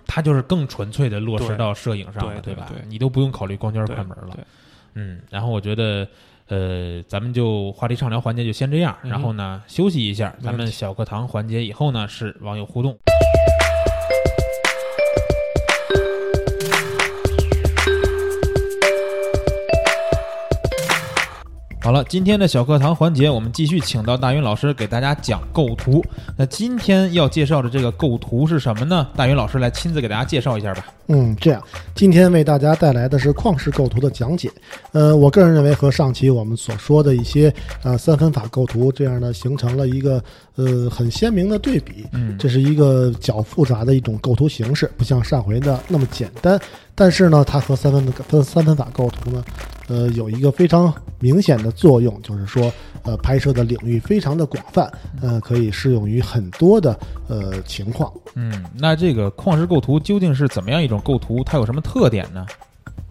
[0.06, 2.76] 它就是更纯粹的落实到摄影上了，对对对？
[2.86, 4.38] 你都不用考虑光圈快门了。
[4.92, 6.06] 嗯，然后我觉得，
[6.48, 12.98] 呃，咱们就话题畅聊环节就先这样，嗯然后呢休息一下，咱们小课堂环节以后呢是网友互动。
[21.84, 26.02] 好了，今天的小课堂环节，我们继续请到大云老师给大家讲构图。
[26.34, 29.06] 那今天要介绍的这个构图是什么呢？
[29.14, 30.86] 大云老师来亲自给大家介绍一下吧。
[31.08, 31.62] 嗯，这样，
[31.94, 34.50] 今天为大家带来的是旷视构图的讲解。
[34.92, 40.24] 呃，我个人认为和上期我们所说的一些呃三分法构图这样呢，形成了一个
[40.54, 42.06] 呃很鲜明的对比。
[42.12, 46.58] 嗯这是一个较复杂的一种构图形式，不像上回的那么简单。
[46.94, 49.44] 但是呢，它和三分分三分法构图呢，
[49.88, 52.72] 呃，有一个非常明显的作用，就是说，
[53.02, 58.12] 呃，拍摄的领域非常的广泛，呃，可以适用于很多的呃情况。
[58.34, 61.42] 嗯，那这个旷视构图究竟是怎么样一种构图？
[61.44, 62.46] 它有什么特点呢？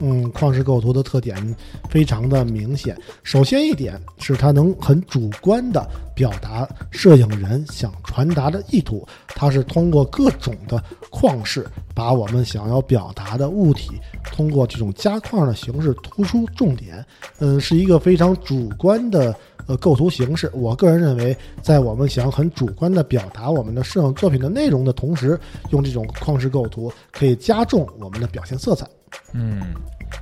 [0.06, 1.56] 嗯，旷世构图的特点
[1.90, 2.94] 非常的明显。
[3.24, 13.92] 首先一点是它能很主观的表达摄影人想传达的意图，它是通过各种的框式，把我们想要表达的物体
[14.26, 17.06] 通过这种加框的形式突出重点。
[17.40, 19.34] 嗯，是一个非常主观的。
[19.66, 25.40] 呃，构图形式，我个人认为，在我们想很主观的表达我们的摄影作品的内容的同时，
[25.70, 28.86] 用这种框式构图可以加重我们的表现色彩。
[29.32, 29.62] 嗯，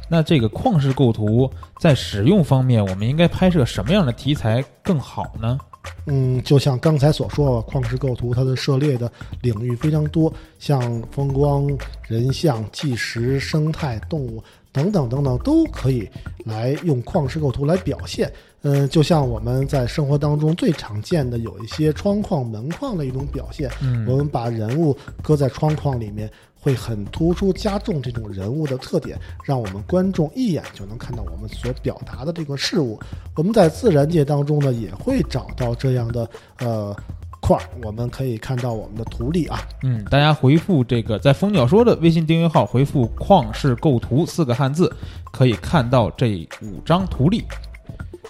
[0.09, 5.57] 那这个旷视构图在使用方面，我们应该拍摄什么样的题材更好呢？
[6.05, 9.11] 嗯，就像刚才所说，旷视构图它的涉猎的
[9.41, 11.67] 领域非常多，像风光、
[12.07, 16.09] 人像、纪实、生态、动物等等等等，都可以
[16.45, 18.31] 来用旷视构图来表现。
[18.63, 32.99] 嗯，就像我们在生活当中最常见的有一些窗框、门框的一种表现，嗯我们把人物搁在窗框里面，会很突出加重这种人物的特点，让我们观众一眼就能看到我们所表达的这个事物。
[33.35, 36.95] 我们在自然界当中呢，也会找到这样的呃
[37.41, 39.59] 块儿，我们可以看到我们的图例啊。
[39.83, 44.95] 嗯，大家回复这个在蜂鸟说的微信订阅号回复“旷视构图”四个汉字，
[45.31, 47.43] 可以看到这五张图例。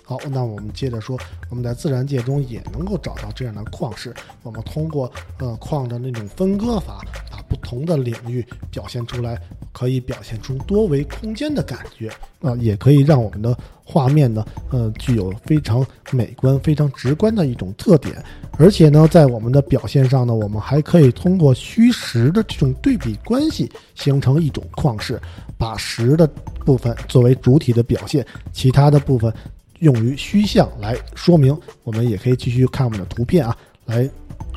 [0.03, 1.17] 好，那我们接着说，
[1.49, 4.13] 我们在自然界中也能够找到这样的矿石。
[4.43, 5.09] 我们通过
[5.39, 9.39] 呃矿的那种分割法，把不同的领域表现出来
[9.71, 12.09] 可以表现出多维空间的感觉
[12.41, 18.23] 啊，也可以让我们的画面呢，呃，具有非常美观、非常直观的一种特点。
[18.57, 25.19] 而且呢，在我们的表现上呢，我们还可以通过虚实的这种对比关系，形成一种框式，
[25.57, 26.27] 把实的
[26.65, 29.33] 部分作为主体的表现，其他的部分
[29.79, 31.57] 用于虚像来说明。
[31.83, 34.07] 我们也可以继续看我们的图片啊，来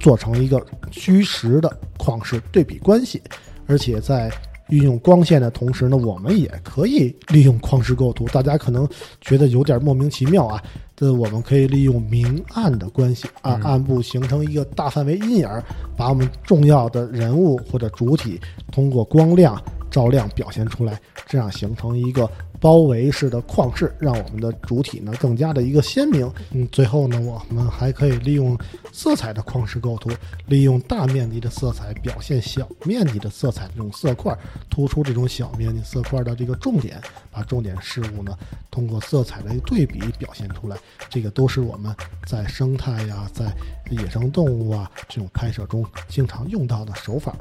[0.00, 3.22] 做成一个虚实的框式对比关系。
[3.66, 4.30] 而且在
[4.74, 8.26] 运用光线的同时呢，我们也可以利用框式构图。
[8.26, 8.88] 大家可能
[9.20, 10.60] 觉得有点莫名其妙啊，
[10.96, 15.62] 这我们可以利用明暗的关系啊，嗯暗部形成一个大范围阴影儿，
[15.96, 18.40] 把我们重要的人物或者主体
[18.72, 19.62] 通过光亮
[19.94, 22.28] 照亮表现出来，这样形成一个
[22.58, 26.28] 包围式的框式，让我们的主体呢更加的一个鲜明。
[26.50, 28.58] 嗯，最后呢，我们还可以利用
[28.92, 30.10] 色彩的框式构图，
[30.46, 34.36] 利用大面积的色彩表现小面积的色彩这种色块，
[34.68, 38.36] 突出这种小面积色块的这个重点，把重点事物呢
[38.72, 40.76] 通过色彩的对比表现出来。
[41.08, 41.94] 这个都是我们
[42.26, 43.44] 在生态呀、在
[43.90, 47.32] 野生动物啊这种拍摄中经常用到的手法。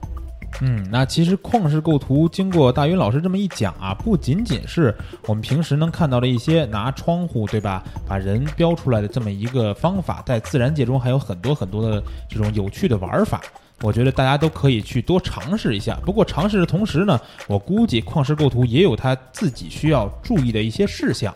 [0.62, 4.96] 嗯，那其实框式构图经过大云老师这么一讲啊，不仅仅是
[5.28, 13.42] 我们平时能看到的一些拿窗户对吧，把人标出来的这么一个方法，在自然界中还有很多很多的这种有趣的玩法。
[13.82, 15.98] 我觉得大家都可以去多尝试一下。
[16.06, 21.34] 不过尝试的同时呢，我估计框式构图也有它自己需要注意的一些事项。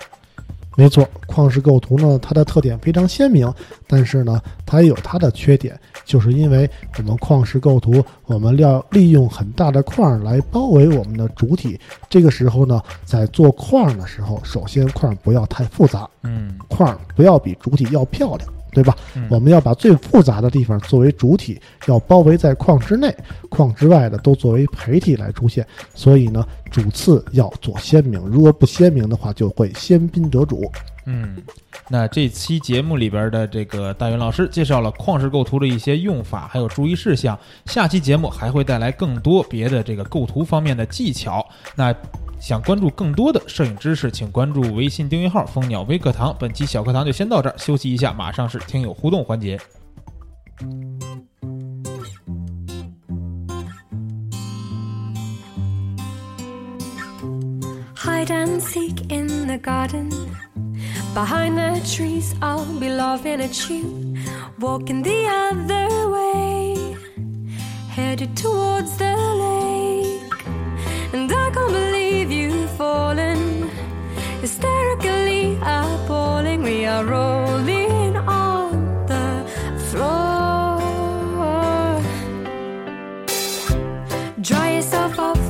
[0.80, 3.51] 没错，旷世构图呢，它的特点非常鲜明，
[3.88, 5.75] 但是呢，它也有它的缺点，
[6.05, 6.69] 就是因为
[6.99, 11.80] 我们旷世构图，我们要利用很大的框来包围我们的主体。
[12.07, 18.47] 这个时候呢，在做框的时候，首先框不要太复杂，嗯，框不要比主体要漂亮，
[18.78, 18.95] 对吧？
[19.15, 23.11] 嗯我们要把最复杂的地方作为主体，要包围在框之内，
[23.49, 25.65] 框之外的都作为陪体来出现。
[25.95, 30.71] 所以呢，主次要做鲜明，如果不鲜明的话，就会先宾得主。
[31.10, 31.41] 嗯，
[31.88, 37.39] 那这期节目里边的这个大云老师介绍了框式构图的一些用法，还有注意事项。
[37.66, 41.47] 下期节目还会带来更多别的这个构图方面的技巧。
[41.76, 41.95] 那
[42.41, 46.36] 想关注更多的摄影知识，请关注微信订阅号“蜂鸟微课堂”。
[46.38, 49.58] 本期小课堂就先到这儿，休息一下，马上是听友互动环节。
[57.95, 60.12] Hide and seek in the garden.
[61.24, 64.15] Behind the trees, I'll be laughing at you.
[64.59, 66.95] Walking the other way,
[67.89, 70.45] headed towards the lake.
[71.13, 73.68] And I can't believe you've fallen.
[74.41, 79.43] Hysterically appalling, we are rolling on the
[79.89, 80.78] floor.
[84.39, 85.46] Dry yourself off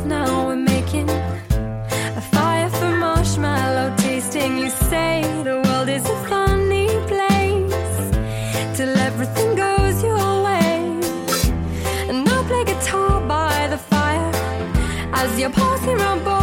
[15.47, 16.36] your party rumble.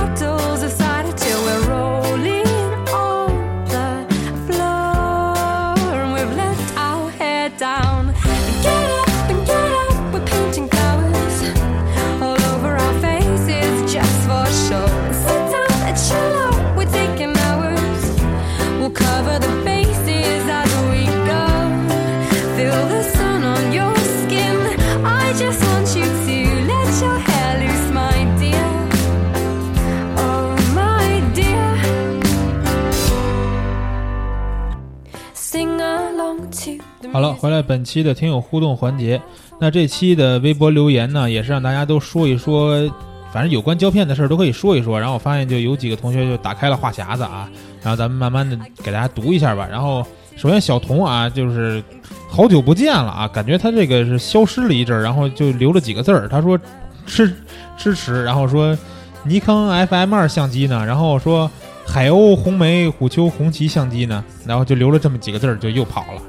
[37.15, 39.23] 好了，回来本期的听友互动环节。
[39.61, 42.93] 那这期的微博留言呢，也是让大家都说一说，
[43.33, 44.99] 反正有关胶片的事儿都可以说一说。
[44.99, 47.49] 然后我发现就有几个同学就打开了话匣子啊，
[47.81, 49.65] 然后咱们慢慢的给大家读一下吧。
[49.71, 50.05] 然后
[50.35, 51.81] 首先小童啊，就是
[52.29, 56.59] 好久不见了啊，感觉他这个是消失了一阵儿，然后就留了几个字儿，他说
[57.07, 57.33] 支
[57.77, 58.77] 支持，然后说
[59.23, 61.49] 尼康 FM 二相机呢，然后说
[61.87, 66.21] 海鸥、红梅、虎丘、红旗相机呢，然后就留了这么几个字儿，就又跑了。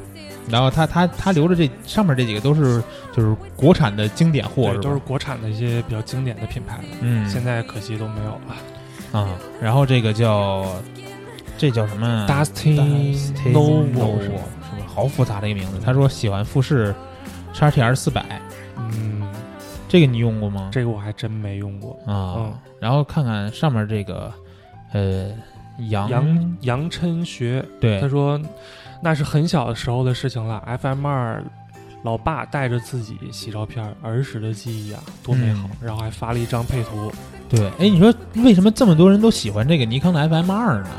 [0.49, 2.81] 然后他他他留着这上面这几个都是
[3.11, 4.81] 就是国产的经典货，对？
[4.81, 6.83] 都是国产的一些比较经典的品牌了。
[7.01, 9.19] 嗯现在可惜都没有了。
[9.19, 9.29] 啊。
[9.61, 10.65] 然后这个叫
[11.57, 13.17] 这叫什么 Dustin
[13.51, 14.85] Novo 是吧是吧？
[14.87, 15.79] 好复杂的一个名字。
[15.83, 16.93] 他说喜欢富士
[17.53, 18.23] XTR 四百，
[18.77, 19.27] 嗯，
[19.87, 20.69] 这个你用过吗？
[20.71, 21.91] 这个我还真没用过。
[22.05, 24.31] 啊嗯，然后看看上面这个
[24.93, 25.31] 呃
[25.89, 28.39] 杨杨杨琛学，对他说
[29.05, 30.67] 那是很小的时候的事情了。
[30.81, 31.43] FM 二
[32.01, 35.69] 老爸带着自己洗照片儿，儿时的记忆啊，多美好！
[35.79, 37.11] 然后还发了一张配图，
[37.47, 40.89] 对，哎，你说为什么这么多人都喜欢这个尼康的 FM 二呢？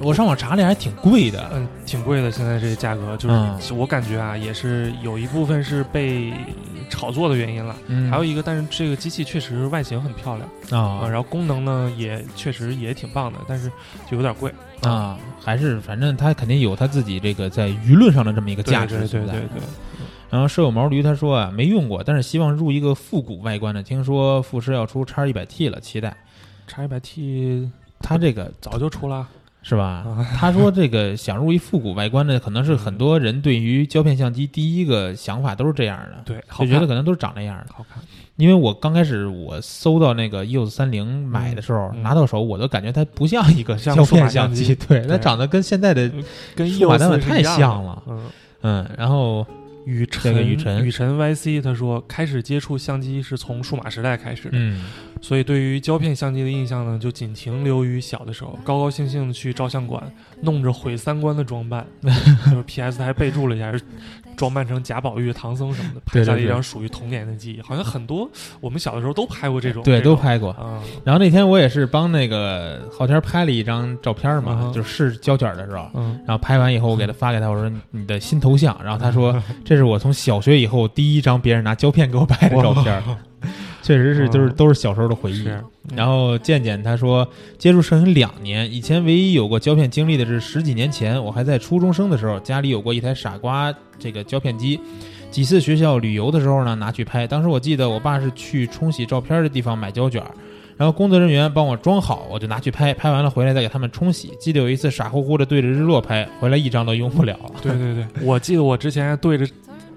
[0.00, 1.50] 我上网查了，还挺贵的。
[1.54, 2.30] 嗯，挺贵的。
[2.30, 6.32] 现在这个价格，就嗯是我感觉啊，也是有一部分是被
[6.88, 7.74] 炒作的原因了。
[7.88, 13.68] 嗯，还有一个，但是这个机器确实外形很漂亮啊、啊然后功能呢也确实也挺棒的，但是
[14.08, 14.52] 就有点贵
[14.82, 19.32] 啊，还是反正他肯定有他自己这个在舆论上的这么一个价值对对存在。
[19.32, 19.62] 对对，
[20.30, 23.82] 然后舍友毛驴他说啊，没用过，但是希望入一个复古外观的。
[23.82, 26.16] 听说富士要出叉一百 T 了，期待。
[26.66, 27.70] 叉一百 T
[28.00, 29.26] 他这个早就出了
[29.62, 30.04] 是吧？
[30.06, 37.66] 啊，他说这个想入一复古外观的，可能是很多人对于胶片相机第一个想法都是这样的，对，好就觉得可能都是长那样的。
[37.72, 38.00] 好看，
[38.36, 46.10] 因为我刚开始我搜到那个 EOS 三零买的时候，嗯拿到手我都感觉它不像一个像胶数码相片机，机对，它长得跟现在的
[46.54, 48.24] 跟数码单反太像了嗯。
[48.62, 49.46] 嗯，然后
[49.84, 54.84] 雨这辰个雨晨雨晨 YC 他说，开始接触相机是从数码时代开始的，嗯
[55.22, 60.02] 所以对于胶片相机的印象呢，就仅停留于小的时候，高高兴兴的去照相馆，
[60.42, 63.80] 弄着毁三观的装扮， 就是 PS 还备注了一下，是
[64.36, 67.62] 装扮成贾宝玉、唐僧什么的，拍下了一张属于童年的记忆。
[67.62, 68.30] 好像很多
[68.60, 70.50] 我们小的时候都拍过这种，对都拍过。
[70.52, 75.88] 啊，然后那天我也是帮那个昊天拍了一张照片嘛，嗯就是试胶卷的时候。
[75.94, 78.76] 嗯，然后拍完以后，我给他发给他，我说你的新头像。
[78.84, 79.34] 然后他说
[79.64, 83.02] 这是我从小学以后第一张别人拿胶片给我拍的照片，
[83.86, 85.48] 确实是都是嗯都是小时候的回忆。
[85.94, 87.26] 然后健健他说，
[87.56, 94.80] 接触摄影两年，以前唯一有过胶片经历的是十几年前，我还在初中生的时候，家里有过一台傻瓜这个胶片机，
[95.30, 97.28] 几次学校旅游的时候呢拿去拍。
[97.28, 100.20] 当时我记得我爸是去冲洗照片的地方买胶卷，
[100.76, 104.32] 然后工作人员帮我装好，我就拿去拍，拍完了回来再给他们冲洗。
[104.40, 109.46] 记得有一次傻乎乎的对着日落拍，回来一张都用不了对对对，我记得我之前还对着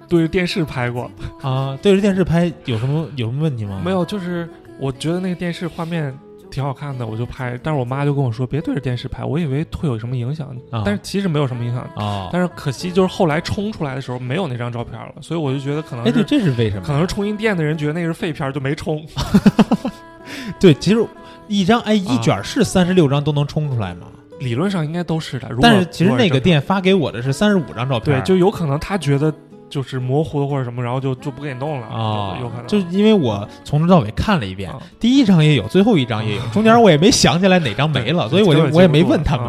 [0.09, 1.09] 对着电视拍过，
[1.41, 1.77] 啊。
[1.81, 3.81] 对着电视拍有什么有什么问题吗？
[3.85, 4.49] 没有，就是
[4.79, 6.13] 我觉得那个电视画面
[6.51, 7.57] 挺好看的，我就拍。
[7.61, 11.87] 但是我妈就跟我说别对着电视拍，我以为会有什么影响，啊但是其实没有什么影响。
[11.95, 16.83] 哦，但是可惜就是后来冲出来的时候没有那张照片了，所以我就觉得可能哎，对，这是为什么？
[16.83, 19.05] 可能是冲印店的人觉得那个是废片就没冲。
[20.59, 21.05] 对，其实
[21.47, 24.07] 一张哎一啊卷是三十六张都能冲出来吗？
[24.39, 29.33] 理论上应该都是的，但是其实那个店发给我的是三十五张照片对，就有可能他觉得
[29.69, 39.45] 就是模糊的或者什么，然后就就不给你弄了啊，有可能就是因为我从头到尾看了一遍啊，第一张也有，最后一张也有， 中间我也没想起来哪张没了，所以我就我也没问他们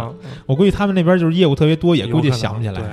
[0.46, 2.80] 我估计他们那边就是业务特别多，也估计想不起来。
[2.80, 2.84] 对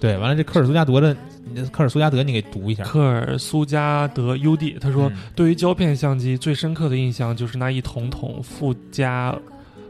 [0.00, 1.16] 对，完了这科尔苏加德的，
[1.54, 2.84] 你科尔苏加德你给读一下。
[2.84, 9.34] 科尔苏加德 UD 他说，嗯对于胶片相机最深刻的印象就是那一桶桶附加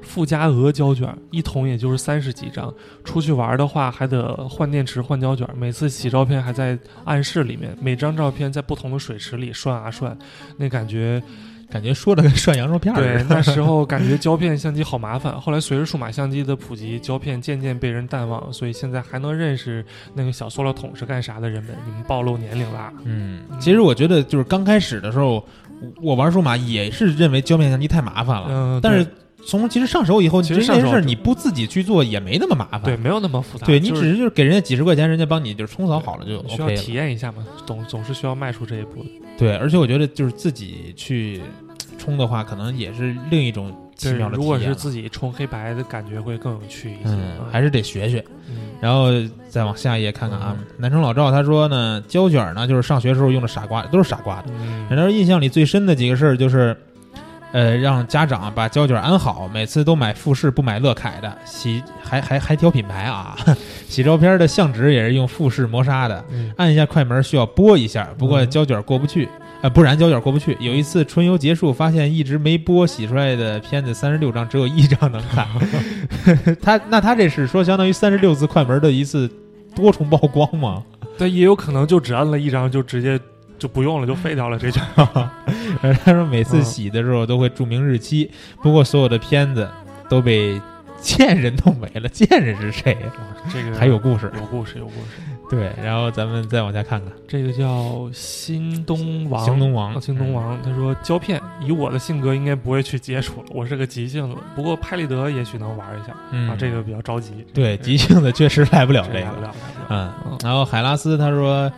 [0.05, 2.73] 附加额胶卷，一桶也就是三十几张。
[3.03, 10.17] 出去玩的话还得换电池、换胶卷，每次洗照片还在暗室里面，每张照片在不同的水池里涮啊涮，
[10.57, 11.23] 那感觉
[11.71, 13.35] 感觉说的跟涮羊肉片儿对似的。
[13.35, 15.41] 那时候感觉 胶片相机好麻烦。
[15.41, 19.85] 后来随着数码相机的普及，胶片渐渐被人淡忘，所以现在还能认识
[20.15, 22.93] 那个小塑料桶是干啥的人们，你们暴露年龄啦。
[23.05, 25.45] 嗯，其实我觉得就是刚开始的时候，
[26.01, 29.13] 我玩数码也是认为胶片相机太麻烦了，嗯，但是对
[29.47, 32.83] 从其实上手以后，其实这件事儿你不自己去做也没那么麻烦。
[32.83, 36.83] 对没有那么复杂，对你就是只是就是给人家几十块钱，人家帮你就是冲扫好了就需要 OK 了。
[36.83, 39.11] 体验一下嘛，总总是需要迈出这一步的。
[39.37, 41.41] 对，而且我觉得就是自己去
[41.99, 44.45] 冲的话，可能也是另一种奇对妙的体验。
[44.45, 47.01] 如果是自己冲黑白的感觉会更有趣一些。
[47.05, 48.25] 嗯，还是得学学。
[48.49, 49.09] 嗯然后
[49.49, 54.51] 再往下一页看看啊，南城老赵他说呢，胶卷呢就是上学时候用的傻瓜，都是傻瓜的。
[54.61, 56.77] 嗯然后印象里最深的几个事儿就是，
[57.55, 63.37] 呃，让家长把胶卷安好，每次都买富士不买乐凯的，洗还还还挑品牌啊，
[63.89, 69.29] 洗照片的相纸也是用富士磨砂的，嗯按一下快门需要拨一下，不过嗯胶卷过不去。
[69.63, 70.55] 呃，不然胶卷过不去。
[70.61, 75.47] 有一次春游结束，发现一直没播洗出来的片子三十六张，只有一张能看。
[76.61, 79.31] 他那他这是说相当于三十六次快门的一次
[79.75, 80.83] 多重曝光吗？
[81.17, 83.19] 但也有可能就只按了一张就直接
[83.65, 84.83] 就不用了，就废掉了这卷。
[86.05, 88.31] 他说每次嗯洗的时候都会注明日期，
[88.63, 89.67] 不过所有的片子
[90.07, 90.61] 都被
[91.01, 92.07] 贱人弄没了。
[92.11, 92.95] 贱人是谁？
[93.51, 94.31] 这个还有故事。
[94.37, 95.23] 有故事，有故事。
[95.49, 107.47] 对，然后咱们再往下看看这个叫新东王，新东王啊，新东王，他说胶片以我的性格应该不会去接触了，我是个急性子，不过拍立得也许能玩一下、嗯啊，这个比较着急。
[107.55, 109.55] 对急性子确实来不了这个。
[109.91, 110.13] 嗯，
[110.43, 111.71] 然后海拉斯他说，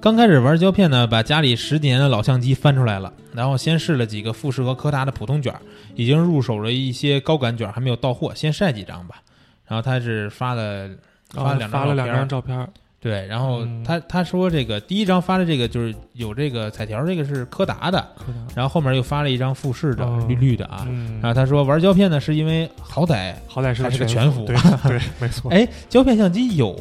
[0.00, 5.60] 刚开始玩胶片呢，把家里十几年的老相机翻出来了，然后先试了几个富士和柯达的普通卷儿，
[5.94, 9.16] 已经入手了一些高感卷儿，还没有到货，先晒几张吧。
[9.66, 10.88] 然后他是发了
[11.28, 18.08] 发了两张啊发了两照片儿张照片儿，对，然后嗯他他说这个第一张发的这个就是有这个彩条，这个是柯达的，
[18.54, 20.24] 然后后面又发了一张富士的哦。
[20.26, 20.86] 绿绿的啊。
[20.88, 21.20] 嗯。
[21.20, 24.56] 然后他说玩胶片呢，是因为好歹好歹是个全全幅对
[24.88, 25.52] 对， 没错。
[25.52, 26.74] 哎，胶片相机有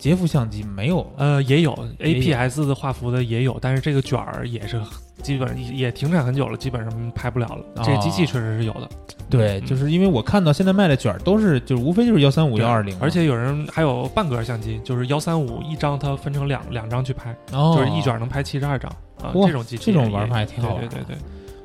[0.00, 1.06] 截幅相机没有？
[1.18, 4.80] 呃，也有 APS 的画幅的也有，但是这个卷儿也是
[5.22, 7.84] 基本也也停产很久了，基本上拍不了了。
[7.84, 8.88] 这机器哦确实是有的，
[9.28, 18.90] 对，嗯就是因为我看到现在卖的卷儿都是，就是无非就是幺三五、对幺二零，而且有人还有半格相机，就是幺三五一张，它分成两两张去拍，哦，就是一卷能拍七十二张
[19.22, 19.30] 啊。
[19.34, 21.18] 这种机器这种玩法也挺好玩对对对对，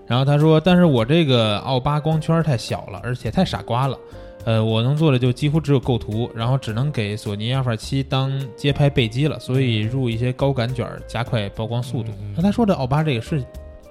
[0.06, 3.98] 然后他说，但是我这个奥巴光圈太小了，而且太傻瓜了。
[4.46, 12.12] 呃，我能做的就几乎只有构图，然后只能给索尼 Alpha 七当街拍备机了，所以入一些高感卷儿加快曝光速度。
[12.36, 13.40] 那他说的奥巴这个是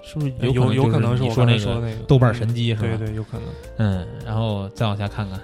[0.02, 2.96] 是不是有可能有可能是你说那个豆瓣神机是吧？
[2.98, 3.46] 对对，有可能。
[3.78, 5.40] 嗯，然后再往下看看，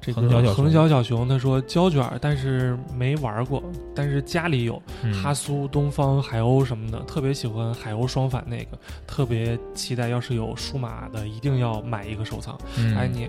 [0.00, 3.62] 这横角小横角小熊，他说胶卷儿，但是没玩过，
[3.94, 12.58] 但是家里有嗯哈苏、东方、海鸥什么的，特别喜欢海鸥双反那个，特别期待，要是有数码的，一定要买一个收藏。
[12.76, 13.28] 嗯哎，你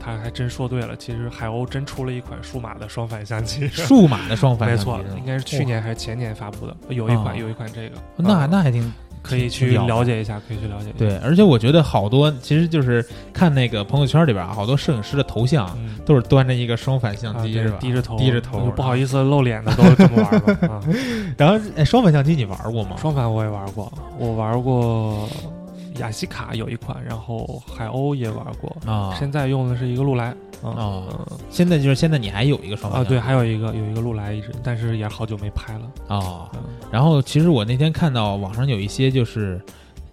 [0.00, 10.98] 他还真说对了，其实海鸥真出了一款数码的双反相机，数码的双反 没错应该是去年还是前年发布的，有一款、哦有一款这个，那啊那还挺可以去了解一下，可以去了解一下。
[10.98, 17.78] 对，而且我觉得好多其实就是看那个朋友圈里边啊，好多摄影师的头像嗯，都是端着一个双反相机是吧？
[17.80, 20.80] 低着头，低着头不好意思露脸的都是这么玩吧啊。
[21.36, 22.96] 然后，哎，双反相机你玩过吗？
[22.96, 25.28] 双反我也玩过，我玩过
[25.98, 29.14] 雅西卡有一款，然后海鸥也玩过，啊。
[29.18, 30.28] 现在用的是一个禄来。
[30.28, 30.34] 啊。
[30.62, 31.38] 哦嗯。
[31.50, 35.90] 现在就是现在你还有一个双反啊，对，还有一个有一个禄来一直，但是也好久没拍了。
[36.08, 36.48] 哦。
[36.54, 36.60] 嗯。
[36.90, 39.60] 然后其实我那天看到网上有一些就是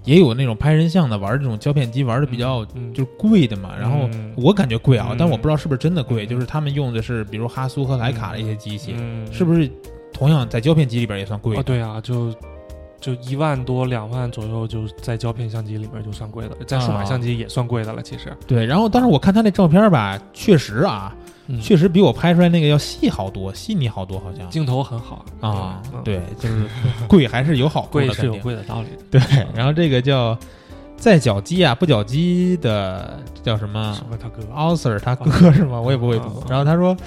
[0.04, 4.34] 也有那种拍人像的玩这种胶片机玩的比较嗯就是贵的嘛，然后嗯。
[4.38, 5.18] 我感觉贵啊，嗯。
[5.18, 6.28] 但我不知道是不是真的贵，嗯。
[6.28, 9.70] 就是他们用的是比如哈苏和莱卡的一些机器，嗯，是不是
[10.14, 11.64] 同样在胶片机里边也算贵哦，？
[11.64, 12.34] 对啊，就
[13.06, 18.02] 就一万多两万左右，就在胶片相机里面就算贵的，在数码啊相机也算贵的了。
[18.02, 26.66] 其实，对，然后当时我看他那照片吧，确实啊，嗯确实比我拍出来那个要细好多，细腻好多，好像镜头很好啊嗯，对，就是
[27.08, 29.20] 贵还是有好处的，贵是有定贵的道理的。
[29.20, 30.36] 对，然后这个叫
[30.98, 34.42] 在脚机啊不脚机的叫什么什么他哥？
[34.52, 35.80] 奥 Sir 他哥是吗？
[35.80, 36.48] 我也不会读啊。
[36.50, 36.98] 然后他说。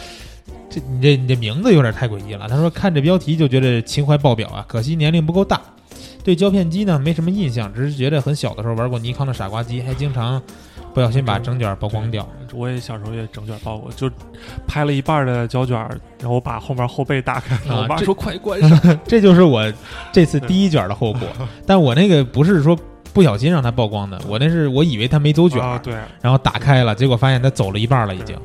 [0.70, 2.46] 这你这你这名字有点太诡异了。
[2.46, 5.62] 他说看这标题就觉得情怀爆表啊，可惜年龄不够大。
[6.28, 10.38] 对胶片机呢没什么印象，只是觉得很小的时候玩过尼康的傻瓜机，还经常
[10.92, 12.28] 不小心把整卷曝光掉。
[12.52, 14.10] 我也小时候也整卷爆过，就
[14.66, 15.74] 拍了一半的胶卷，
[16.20, 18.78] 然后我把后面后背打开我妈说快关上。
[19.08, 19.72] 这就是我
[20.12, 21.22] 这次第一卷的后果。
[21.66, 22.78] 但我那个不是说
[23.14, 28.36] 不小心让它曝光的，我那是我以为它没走卷，啊，对，然后打开了，结果发现它走了一半了已经。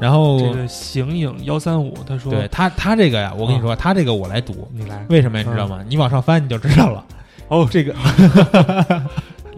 [0.00, 5.44] 然后这个形影幺三五，他说，对他他这个呀，我跟你说，他这个我来读，你来，为什么呀？
[5.46, 5.80] 你知道吗？
[5.88, 7.04] 你往上翻你就知道了。
[7.48, 7.94] 哦，这个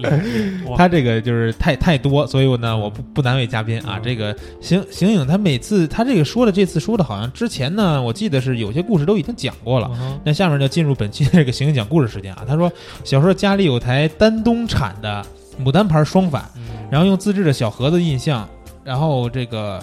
[0.67, 3.99] 哇他这个就是太太多，所以我呢我不不难为嘉宾啊。
[3.99, 9.91] 嗯这个形形影他每次他这个说的这次说的好像之前呢，我记得是有些故事都已经讲过了。
[10.01, 12.45] 嗯那下面就进入本期的这个形影讲故事时间啊。
[12.49, 12.73] 他说
[13.05, 15.23] 小时候家里有台丹东产的
[15.63, 18.49] 牡丹牌双反，嗯然后用自制的小盒子印象，
[18.83, 19.79] 然后这个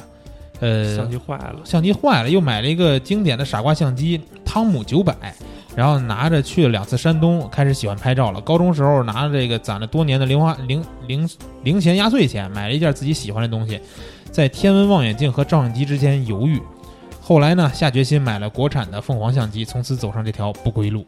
[0.60, 5.16] 呃相机坏了，相机坏了，又买了一个经典的傻瓜相机汤姆九百，
[5.76, 8.42] 然后拿着去了两次山东，开始喜欢拍照了。
[8.42, 11.30] 高中时候拿着这个攒了多年的零花零零
[11.64, 13.80] 零钱压岁钱，买了一件自己喜欢的东西，
[14.32, 16.62] 在天文望远镜和照相机之间犹豫。
[17.22, 21.06] 后来呢，下决心买了国产的凤凰相机，从此走上这条不归路。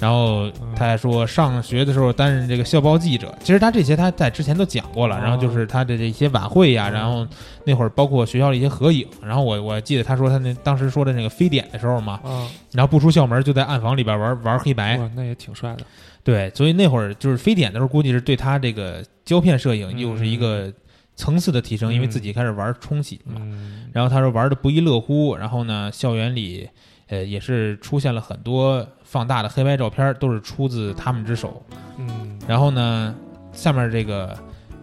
[0.00, 5.16] 然后他还说，上学的时候担任这个校报记者，其实他这些他在之前都讲过了。
[5.16, 7.26] 哦然后就是他的这些晚会呀，嗯然后
[7.64, 9.06] 那会儿包括学校的一些合影。
[9.22, 14.98] 然后我我记得他说他那当时说的那个非典的时候嘛，啊，然后不出校门就在暗房里边玩玩黑白。
[14.98, 15.84] 哇，那也挺帅的，
[16.22, 20.70] 对，所以那会儿就是非典的时候，估计是对他这个胶片摄影嗯又是一个
[21.16, 23.36] 层次的提升，因为嗯自己开始玩冲洗嘛。
[23.40, 26.68] 嗯，然后他说玩的不亦乐乎，然后呢，校园里
[27.08, 31.62] 呃也是出现了很多放大的黑白照片，都是出自他们之手。
[31.96, 32.08] 嗯，
[32.46, 33.14] 然后呢，
[33.52, 34.36] 下面这个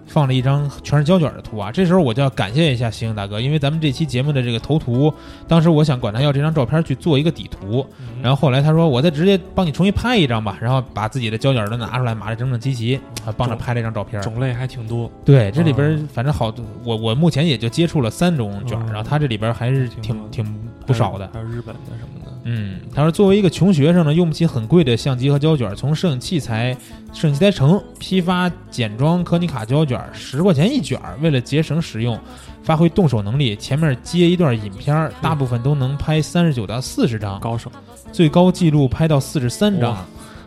[0.07, 1.71] 放了一张全是胶卷的图啊。
[1.71, 5.13] 这时候我就要感谢一下星星大哥，因为咱们这期节目的这个头图，
[5.47, 12.95] 当时我想管他要这张照片去做一个底图，嗯然后后来他说我再直接帮你重新拍一张吧，然后把自己的胶卷都拿出来，码的整整齐齐，
[13.25, 14.21] 啊，帮着拍了一张照片。
[14.21, 20.43] 种类还挺多，对，这里边嗯反正好多，我我目前也就接触了三种卷，嗯然后他这里边还是挺挺
[20.85, 21.29] 不少的。
[21.33, 22.12] 还有日本的什么的，
[22.43, 26.75] 嗯，他说作为一个穷学生呢，用不起很贵的相机和胶卷，从摄影器材、
[27.13, 31.17] 摄影器材城批发简装柯尼卡胶卷，十块钱一卷儿。
[31.21, 32.19] 为了节省使用，
[32.61, 37.71] 发挥动手能力，前面接一段影片儿，大部分都能拍三十九到四十张，高手，
[38.11, 40.05] 最高纪录拍到四十三张。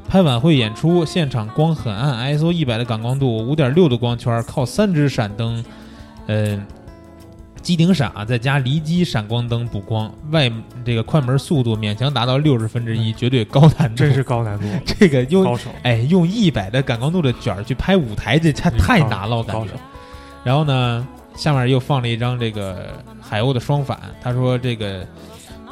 [0.08, 5.64] 拍晚会演出，现场光很暗，ISO 一百的感光度，五点六的光圈，靠三只闪灯，
[6.28, 6.56] 呃，
[7.66, 10.48] 机顶闪啊，再加离机闪光灯补光，外
[10.84, 13.96] 这个快门速度勉强达到六十分之一，绝对高难度。
[13.96, 19.70] 真是高难度， 这个用高手，哎用一百的感光度的卷儿去拍舞台，这太太难了，我感觉。
[20.44, 21.04] 然后呢，
[21.34, 25.04] 下面又放了一张这个海鸥的双反，他说这个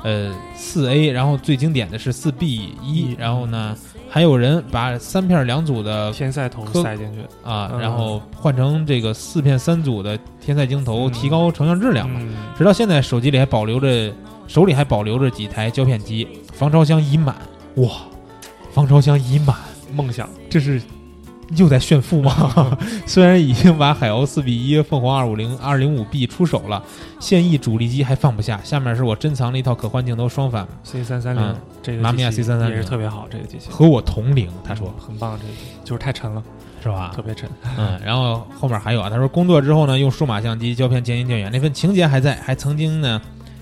[0.03, 3.77] 呃四 A，然后最经典的是四 B 一，然后呢
[4.15, 7.81] 还有人把三片两组的天赛头塞进去，啊，嗯。
[7.81, 11.13] 然后换成这个四片三组的天赛镜头，嗯。
[11.13, 12.21] 提高成像质量嘛。
[12.23, 14.15] 嗯，直到现在，手机里还保留着，
[14.47, 17.35] 手里还保留着几台胶片机，防潮箱已满，
[17.75, 17.91] 哇，
[18.71, 19.57] 防潮箱已满，
[19.93, 20.81] 梦想，这是
[21.57, 22.77] 又在炫富吗？
[23.07, 26.83] 虽然已经把海鸥四比一、凤凰二五零二零五 B 出手了，
[27.21, 28.61] 现役主力机还放不下。
[28.65, 34.49] 下面是我珍藏的一套可换镜头双反，C 三三嗯零这个马米亚 C 三三零也是特别好，这个机器和我同龄。
[34.65, 35.53] 他说很棒，这个
[35.85, 36.43] 就是太沉了，
[36.83, 37.23] 是吧特？
[37.23, 43.21] 别沉，嗯，然后后面还有啊，他说工作之后呢，用数码相机胶片渐行渐远，那份情节还在，还曾经呢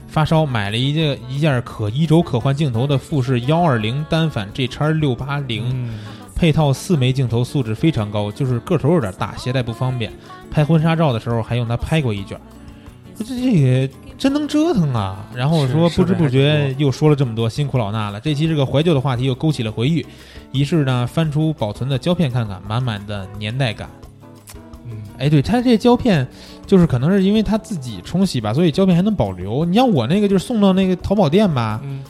[0.09, 5.99] 发烧买了一件一件可一轴可换镜头的富士幺二零单反 G 叉六八零，嗯，
[6.43, 10.13] 配套四枚镜头，素质非常高，就是个头有点大，携带不方便。
[10.51, 12.37] 拍婚纱照的时候还用它拍过一卷，
[13.17, 13.89] 这这也
[14.19, 15.25] 真能折腾啊！
[15.33, 18.19] 然后说是是的还不知不觉又说了这么多，辛苦老衲了。
[18.19, 20.05] 这期这个怀旧的话题又勾起了回忆，
[20.51, 23.89] 于是呢翻出保存的胶片看看，满满的年代感。
[24.91, 26.27] 嗯，哎，对，它这胶片
[26.67, 29.65] 就是可能是因为它自己冲洗吧，所以胶片还能保留。
[29.65, 32.03] 你像我那个就是送到那个淘宝店吧，嗯，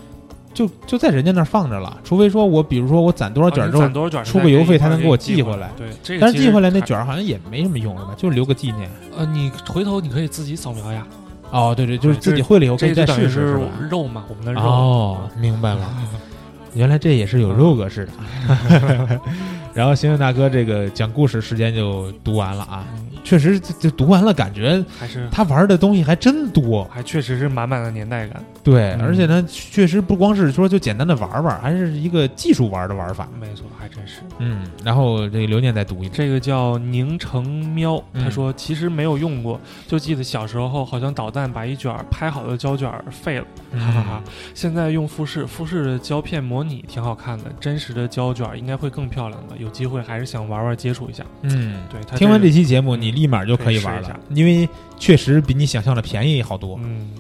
[0.55, 8.15] 就就在人家那儿放着了，除非说我比如说我攒多少卷之后攒多少卷，出个邮费他他能给我寄寄回来对，这个但是寄回来那卷儿好像也没什么用是吧？
[8.17, 8.91] 就是留个纪念。
[9.17, 11.07] 呃，你回头你可以自己扫描呀，
[11.51, 13.65] 哦，对对，就是自己会了以后可以再试试是吧？
[13.91, 15.81] 肉嘛，我们的肉，哦，明白了，
[16.75, 19.21] 原来这也是有肉格式的。
[19.75, 26.85] 然后星星大哥这个讲故事时间就读完了啊，嗯确实就就读完了，感觉还是他玩的东西还真多。
[26.91, 33.29] 还确实是满满的年代感，对，嗯而且呢，确实不光是说就简单的玩玩，还是一个技术玩的玩法。
[33.41, 34.23] 没错，还真是。
[34.39, 36.13] 嗯，然后这个刘念再读一遍。
[36.13, 43.47] 这个叫宁城喵，嗯他说其实没有用过，就记得小时候好像导弹把一卷儿拍好的胶卷儿废了，
[43.79, 44.23] 哈哈哈。
[44.53, 49.57] 现在用富士，富士的胶片模拟挺好看的，真实的胶卷儿应该会更漂亮的。
[49.63, 51.25] 有机会还是想玩玩接触一下。
[51.43, 56.79] 嗯，对，他听完这期节目，你立马就可以玩了因为确实比你想象的便宜好多。
[56.83, 57.11] 嗯，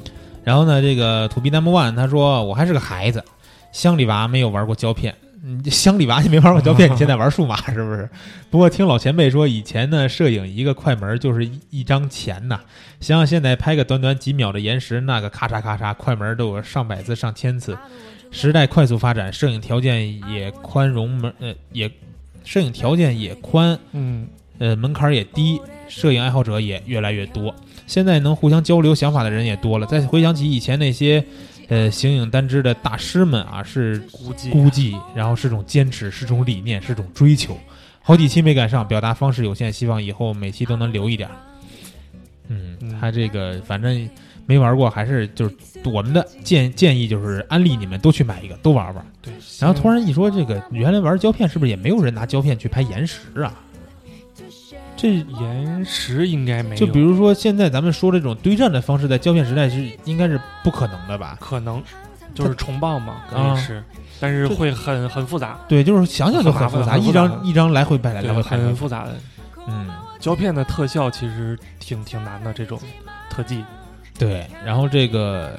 [0.44, 3.24] 然后呢，这个土 B number one 他说我还是个孩子，
[3.72, 5.14] 乡里娃没有玩过胶片。
[5.44, 8.08] 嗯，乡里娃你没玩过胶片，你现在玩数码是不是？
[8.48, 12.60] 不过听老前辈说，以前呢，摄影一个快门就是一一张钱呐。
[13.00, 17.76] 想想现在拍个短短几秒的延时，那个咔嚓咔嚓，快门都有上百次、上千次。
[18.30, 21.90] 时代快速发展，摄影条件也宽容门，呃，也
[22.44, 24.26] 摄影条件也宽，嗯，
[24.58, 27.54] 呃，门槛儿也低，摄影爱好者也越来越多。
[27.86, 29.86] 现在能互相交流想法的人也多了。
[29.86, 31.24] 再回想起以前那些，
[31.68, 37.56] 呃，形影单只的大师们啊，是估计估计，然后是种坚持，是种理念，是种追求。
[38.00, 41.28] 好几期没赶上，表达方式有限，希望以后每期都能留一点
[42.48, 44.08] 嗯，他这个反正
[44.46, 49.06] 没玩过，还是就是我们的建建议就是安利你们都去买一个，都玩玩。
[49.20, 49.32] 对。
[49.60, 53.54] 然后突然一说这个，原来玩胶片是不是也没有人拿胶片去拍延时啊？
[54.94, 61.36] 这延时应该没有，就比如说现在咱们说这种堆栈的方式，在胶片时代是应该是不可能的吧？
[61.40, 61.82] 可能
[62.34, 63.82] 就是重磅嘛，可啊以是，
[64.20, 68.66] 但是会很很复杂，对，就是想想就很复杂，一张一张来回摆来，来，回拍来回拍。
[68.68, 69.16] 很复杂的。
[69.66, 69.90] 嗯，
[70.20, 72.78] 胶片的特效其实挺挺难的，这种
[73.28, 73.64] 特技。
[74.18, 74.46] 对。
[74.64, 75.58] 然后这个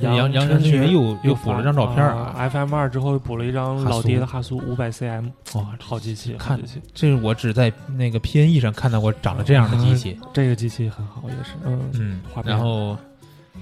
[0.00, 10.18] 杨杨晨晨学学又又补了张照片儿啊，f m 二之后又补了一张老爹的哈苏五百 cm，哇，好机器，看好机器，这是我只在那个 PNE 上看到过长了这样的机器。
[10.34, 12.96] 这个机器很好，也是，嗯，嗯然后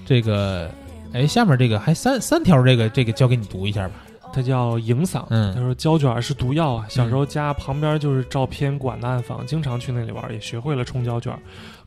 [0.04, 0.68] 这个，
[1.12, 3.94] 哎，下面这个还三三条，这个这个交给你读一下吧。
[4.32, 11.32] 他叫影嗓，嗯他说胶卷是毒药啊，小时候家旁边就是照片馆的暗房，经常去那里玩，也学会了冲胶卷。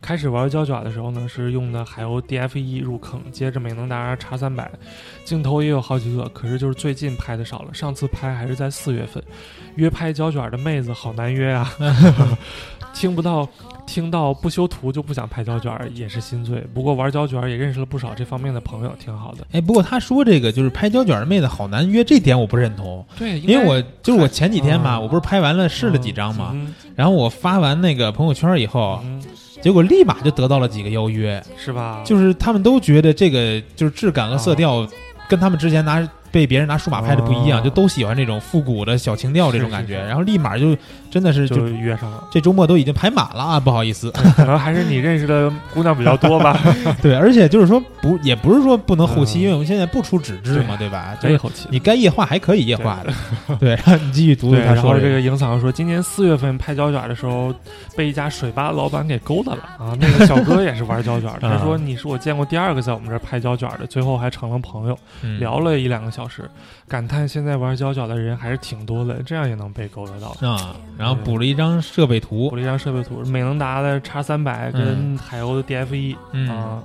[0.07, 4.71] 开始玩胶卷的时候呢，是用的海鸥 DFE 入坑，接着美能达 X 三百，
[5.25, 9.21] 镜头也有好几个，可是就是最近拍的少了，上次拍还是在四月份，
[9.75, 11.69] 约拍胶卷的妹子好难约啊，
[12.95, 13.45] 听不到。
[13.89, 16.59] 听到不修图就不想拍胶卷儿，也是心醉。
[16.73, 19.47] 不过玩胶卷儿也认识了不少这方面的朋友，挺好的。
[19.53, 29.23] 哎，不过他说这个就是拍胶卷的妹子好难约，这点我不认同， 对，因为我就是我前几天嘛，嗯我不是拍完了试了几张嘛，嗯然后我发完那个朋友圈以后，嗯
[29.61, 32.01] 结果立马就得到了几个邀约，是吧？
[32.05, 34.87] 就是他们都觉得这个就是质感和色调
[35.27, 35.99] 跟他们之前拿
[36.31, 40.75] 被别人拿数码拍的不一样，哦就都喜欢这种复古的小情调这种感觉，是是是然后立马就
[41.09, 44.11] 真的是就就约上了，这周末都已经排满了啊，不好意思。
[44.11, 46.59] 可能还是你认识的姑娘比较多吧。
[47.01, 51.17] 对，而且就是说不也不是说不能后期，嗯因为我们现在不出纸质嘛，对吧？
[51.21, 51.67] 可以后期。
[51.71, 53.69] 你该液化还可以液化的，对。
[53.77, 57.53] 然后你继续读读对，他说然后这个影嗓说，今年四月份拍胶卷的时候，
[57.95, 59.97] 被一家水吧老板给勾搭了啊。
[59.99, 66.49] 那个小哥也是玩胶卷 他说你是我见过第二个在我们这儿拍胶卷的，最后还成了朋友，嗯聊了一两个小时，
[66.87, 70.29] 感叹现在玩胶卷的人还是挺多的，这样也能被勾得到。
[70.41, 72.49] 啊，然后补了一张设备图。
[72.49, 76.49] 补，了一张设备图，美能达的叉三百跟海鸥的 DF 一嗯。
[76.49, 76.83] 啊，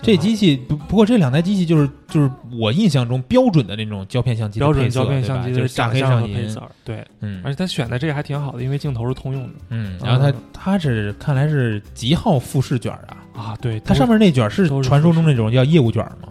[0.00, 7.42] 这机器不不过这两台机器就是就是我印象中标准的那种胶片相机标准胶片相机的就是大黑长相上银，和配色，对，嗯。
[7.44, 9.54] 而且他选的这个还挺好的，因为镜头是通用的。
[9.70, 13.56] 嗯，然后它嗯它是看来是极号富士卷啊，啊。
[13.60, 16.28] 对，它上面那卷是传说中那种叫业务卷吗？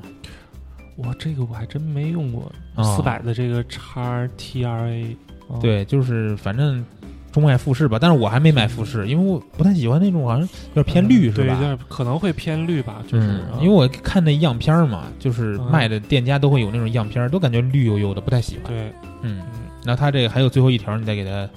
[1.03, 5.15] 哇，这个我还真没用过啊四百的这个叉 TRA，
[5.49, 6.83] 啊对，就是反正
[7.31, 11.59] 中外富士吧，但是我还没买富士，因为我不太喜欢那种好像有点偏绿是对，有吧？
[11.59, 18.65] 点可能会偏绿吧，就是因为我看那样片儿嘛，就是嗯卖的店家都会有那种样片儿，都感觉绿油油的，不太喜欢。
[18.65, 21.47] 对，嗯，嗯，那他这个还有最后一条，你再给他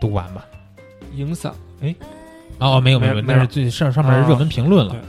[0.00, 0.44] 读完吧。
[1.14, 1.94] 影响哎，
[2.58, 5.00] 哦，没有没有，那是最上上面是热门评论了啊。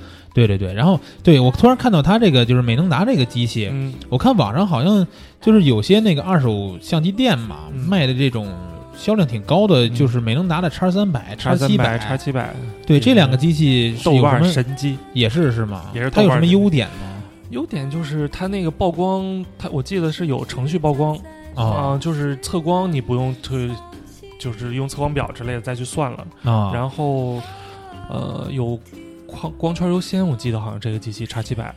[0.47, 5.05] 对对对，然后对我突然看到他这个就是美能达这个机器，嗯，我看网上好像
[5.41, 8.47] 就是有些那个二手相机店嘛，嗯卖的这种
[8.95, 12.53] 销量挺高的，嗯就是美能达的叉三百、叉七百、叉，七百，
[12.85, 14.97] 对这两个机器是有什么神机。
[15.13, 15.83] 也是是吗？
[15.93, 17.21] 也是它有什么优点吗？
[17.49, 21.17] 优点就是它那个曝光，它我记得是有程序曝光
[21.55, 23.69] 啊、啊就是测光你不用推，
[24.39, 26.27] 就是用测光表之类的再去算了。
[26.43, 27.41] 啊，然后
[28.09, 28.79] 呃有
[29.29, 31.73] 光光圈优先，我记得好像这个机器叉七百，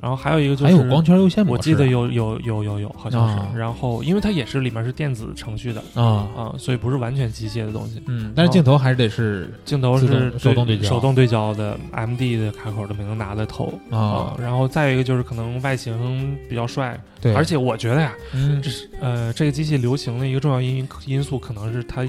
[0.00, 3.38] 然后还有一个就是还有光圈优先模式啊，我记得有有有有有，好像是。
[3.38, 3.48] 啊。
[3.56, 8.02] 然后因为它也是里面是电子程序的啊，啊、所以不是完全机械的东西。
[8.06, 18.60] 嗯，但是镜头还是得是镜头自是动手动对焦手动对焦的 MD 的卡口的美能达的头啊，然后再一个就是可能外形比较帅，对，而且我觉得呀，嗯。
[18.62, 22.04] 这是呃这个机器流行的一个重要因因素，可能是它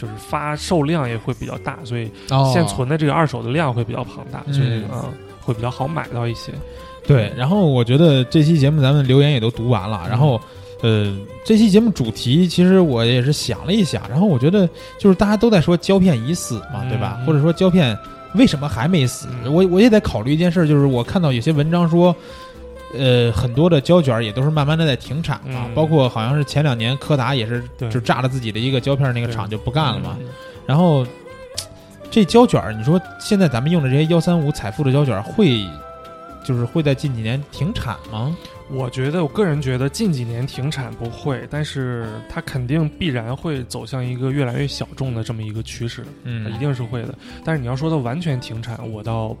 [0.00, 5.04] 就是发售量也会比较大，所以哦现存的这个二手的量会比较庞大，所以嗯嗯
[5.40, 6.52] 会比较好买到一些。
[7.06, 10.40] 对，然后我觉得这期节目咱们留言也都读完了，然后。
[10.82, 11.14] 呃，
[11.44, 14.66] 这期节目主题其实我也是想了一想，然后我觉得
[14.98, 17.18] 就是大家都在说胶片已死嘛，嗯对吧？
[17.20, 17.94] 嗯或者说胶片
[18.34, 19.28] 为什么还没死？
[19.44, 22.16] 嗯我我也在考虑一件事，就是我看到有些文章说，
[22.94, 30.16] 呃，很多的胶卷也都是慢慢的在停产啊，嗯包括好像是前两年柯达也是对就炸了自己的一个胶片那个厂就不干了嘛。
[30.20, 30.26] 嗯
[30.66, 31.04] 然后
[32.10, 35.64] 这胶卷儿，你说现在咱们用的这些幺三五彩富的胶卷儿会，
[36.44, 38.36] 就是会在近几年停产吗？
[38.70, 47.12] 我觉得，我个人觉得近几年停产不会，但是它肯定必然会走向一个越来越小众的这么一个趋势，嗯一定是会的。
[47.44, 49.36] 但是你要说它完全停产，我倒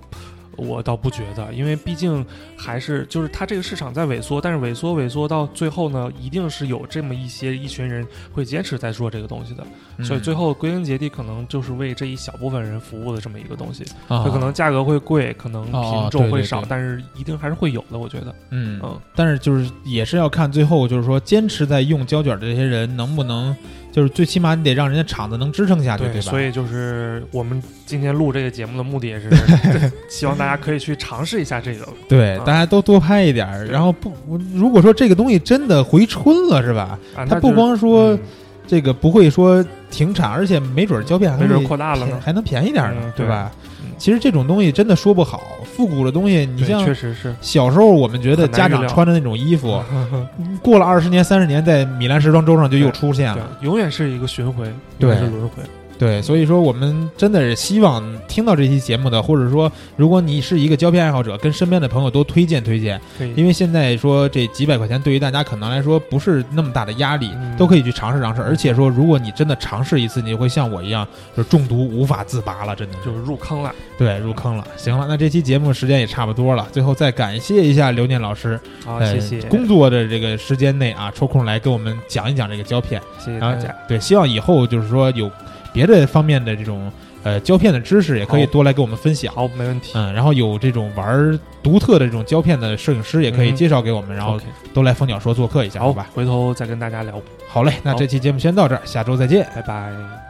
[0.60, 2.24] 我倒不觉得，因为毕竟
[2.56, 9.64] 还是就是它这个市场在萎缩，但是萎缩萎缩到最后呢，一定是有这么一些一群人会坚持在做这个东西的，
[9.96, 13.84] 嗯所以最后归根结底可能就是为这一小部分人服务的这么一个东西。
[14.08, 18.34] 啊它可能价格会贵，可能哦品种会少，对对对但是一定还是会有的，我觉得。
[18.50, 23.56] 嗯嗯，但是就是也是要看最后就是说坚持在用胶卷的这些人能不能，
[23.92, 26.20] 就是最起码你得让人家厂子能支撑下去，对吧？
[26.20, 29.28] 所以就是我们今天录这个节目的目的也是
[30.08, 31.86] 希望大家可以去尝试一下这个。
[32.08, 34.12] 对，啊大家都多拍一点儿，然后不，
[34.54, 36.98] 如果说这个东西真的回春了，是吧？
[37.16, 38.20] 啊，它不光说嗯
[38.66, 42.20] 这个不会说停产，而且没准儿胶片还没准扩大了呢。
[42.24, 43.79] 还能便宜点儿呢嗯，对吧嗯？
[44.00, 45.42] 其实这种东西真的说不好，
[45.76, 49.80] 复古的东西，你像确实是，小时候我们觉得家长穿的那种衣服，
[50.62, 54.64] 过了二十年、三十年，在米兰时装周上就又出现了。，永远是一个巡回，
[54.98, 55.62] 对永远是轮回。
[56.00, 62.98] 对，所以说我们真的是希望听到这期节目的，或者说如果你是一个胶片爱好者，跟身边的朋友都推荐推荐，
[63.36, 68.40] 因为现在说这几百块钱对于大家可能来说不是那么大的压力，嗯都可以去尝试尝试。
[68.40, 71.06] 而且说，如果你真的尝试一次，你会像我一样，
[71.36, 73.70] 就中毒无法自拔了，真的就是入坑了。
[73.98, 74.66] 对入坑了。
[74.78, 82.98] 行了，那这期节目时间也差不多了，最后再感谢一下刘念老师，好，呃谢谢，工作的这个时间内啊，抽空来跟我们讲一讲这个胶片。
[83.18, 83.68] 谢谢大家。
[83.86, 85.30] 对，希望以后就是说有
[85.72, 86.90] 别的方面的这种
[87.22, 89.34] 呃胶片的知识，也可以多来给我们分享。
[89.34, 89.92] 好，没问题。
[89.94, 96.06] 嗯，然后有这种玩儿独特的这种胶片的摄影师，也可以嗯介绍给我们，然后 OK 都来蜂鸟说做客一下，好好吧？
[96.14, 97.14] 回头再跟大家聊，
[97.48, 99.46] 好嘞，那好这期节目先到这儿，下周再见。
[99.54, 100.29] 拜拜。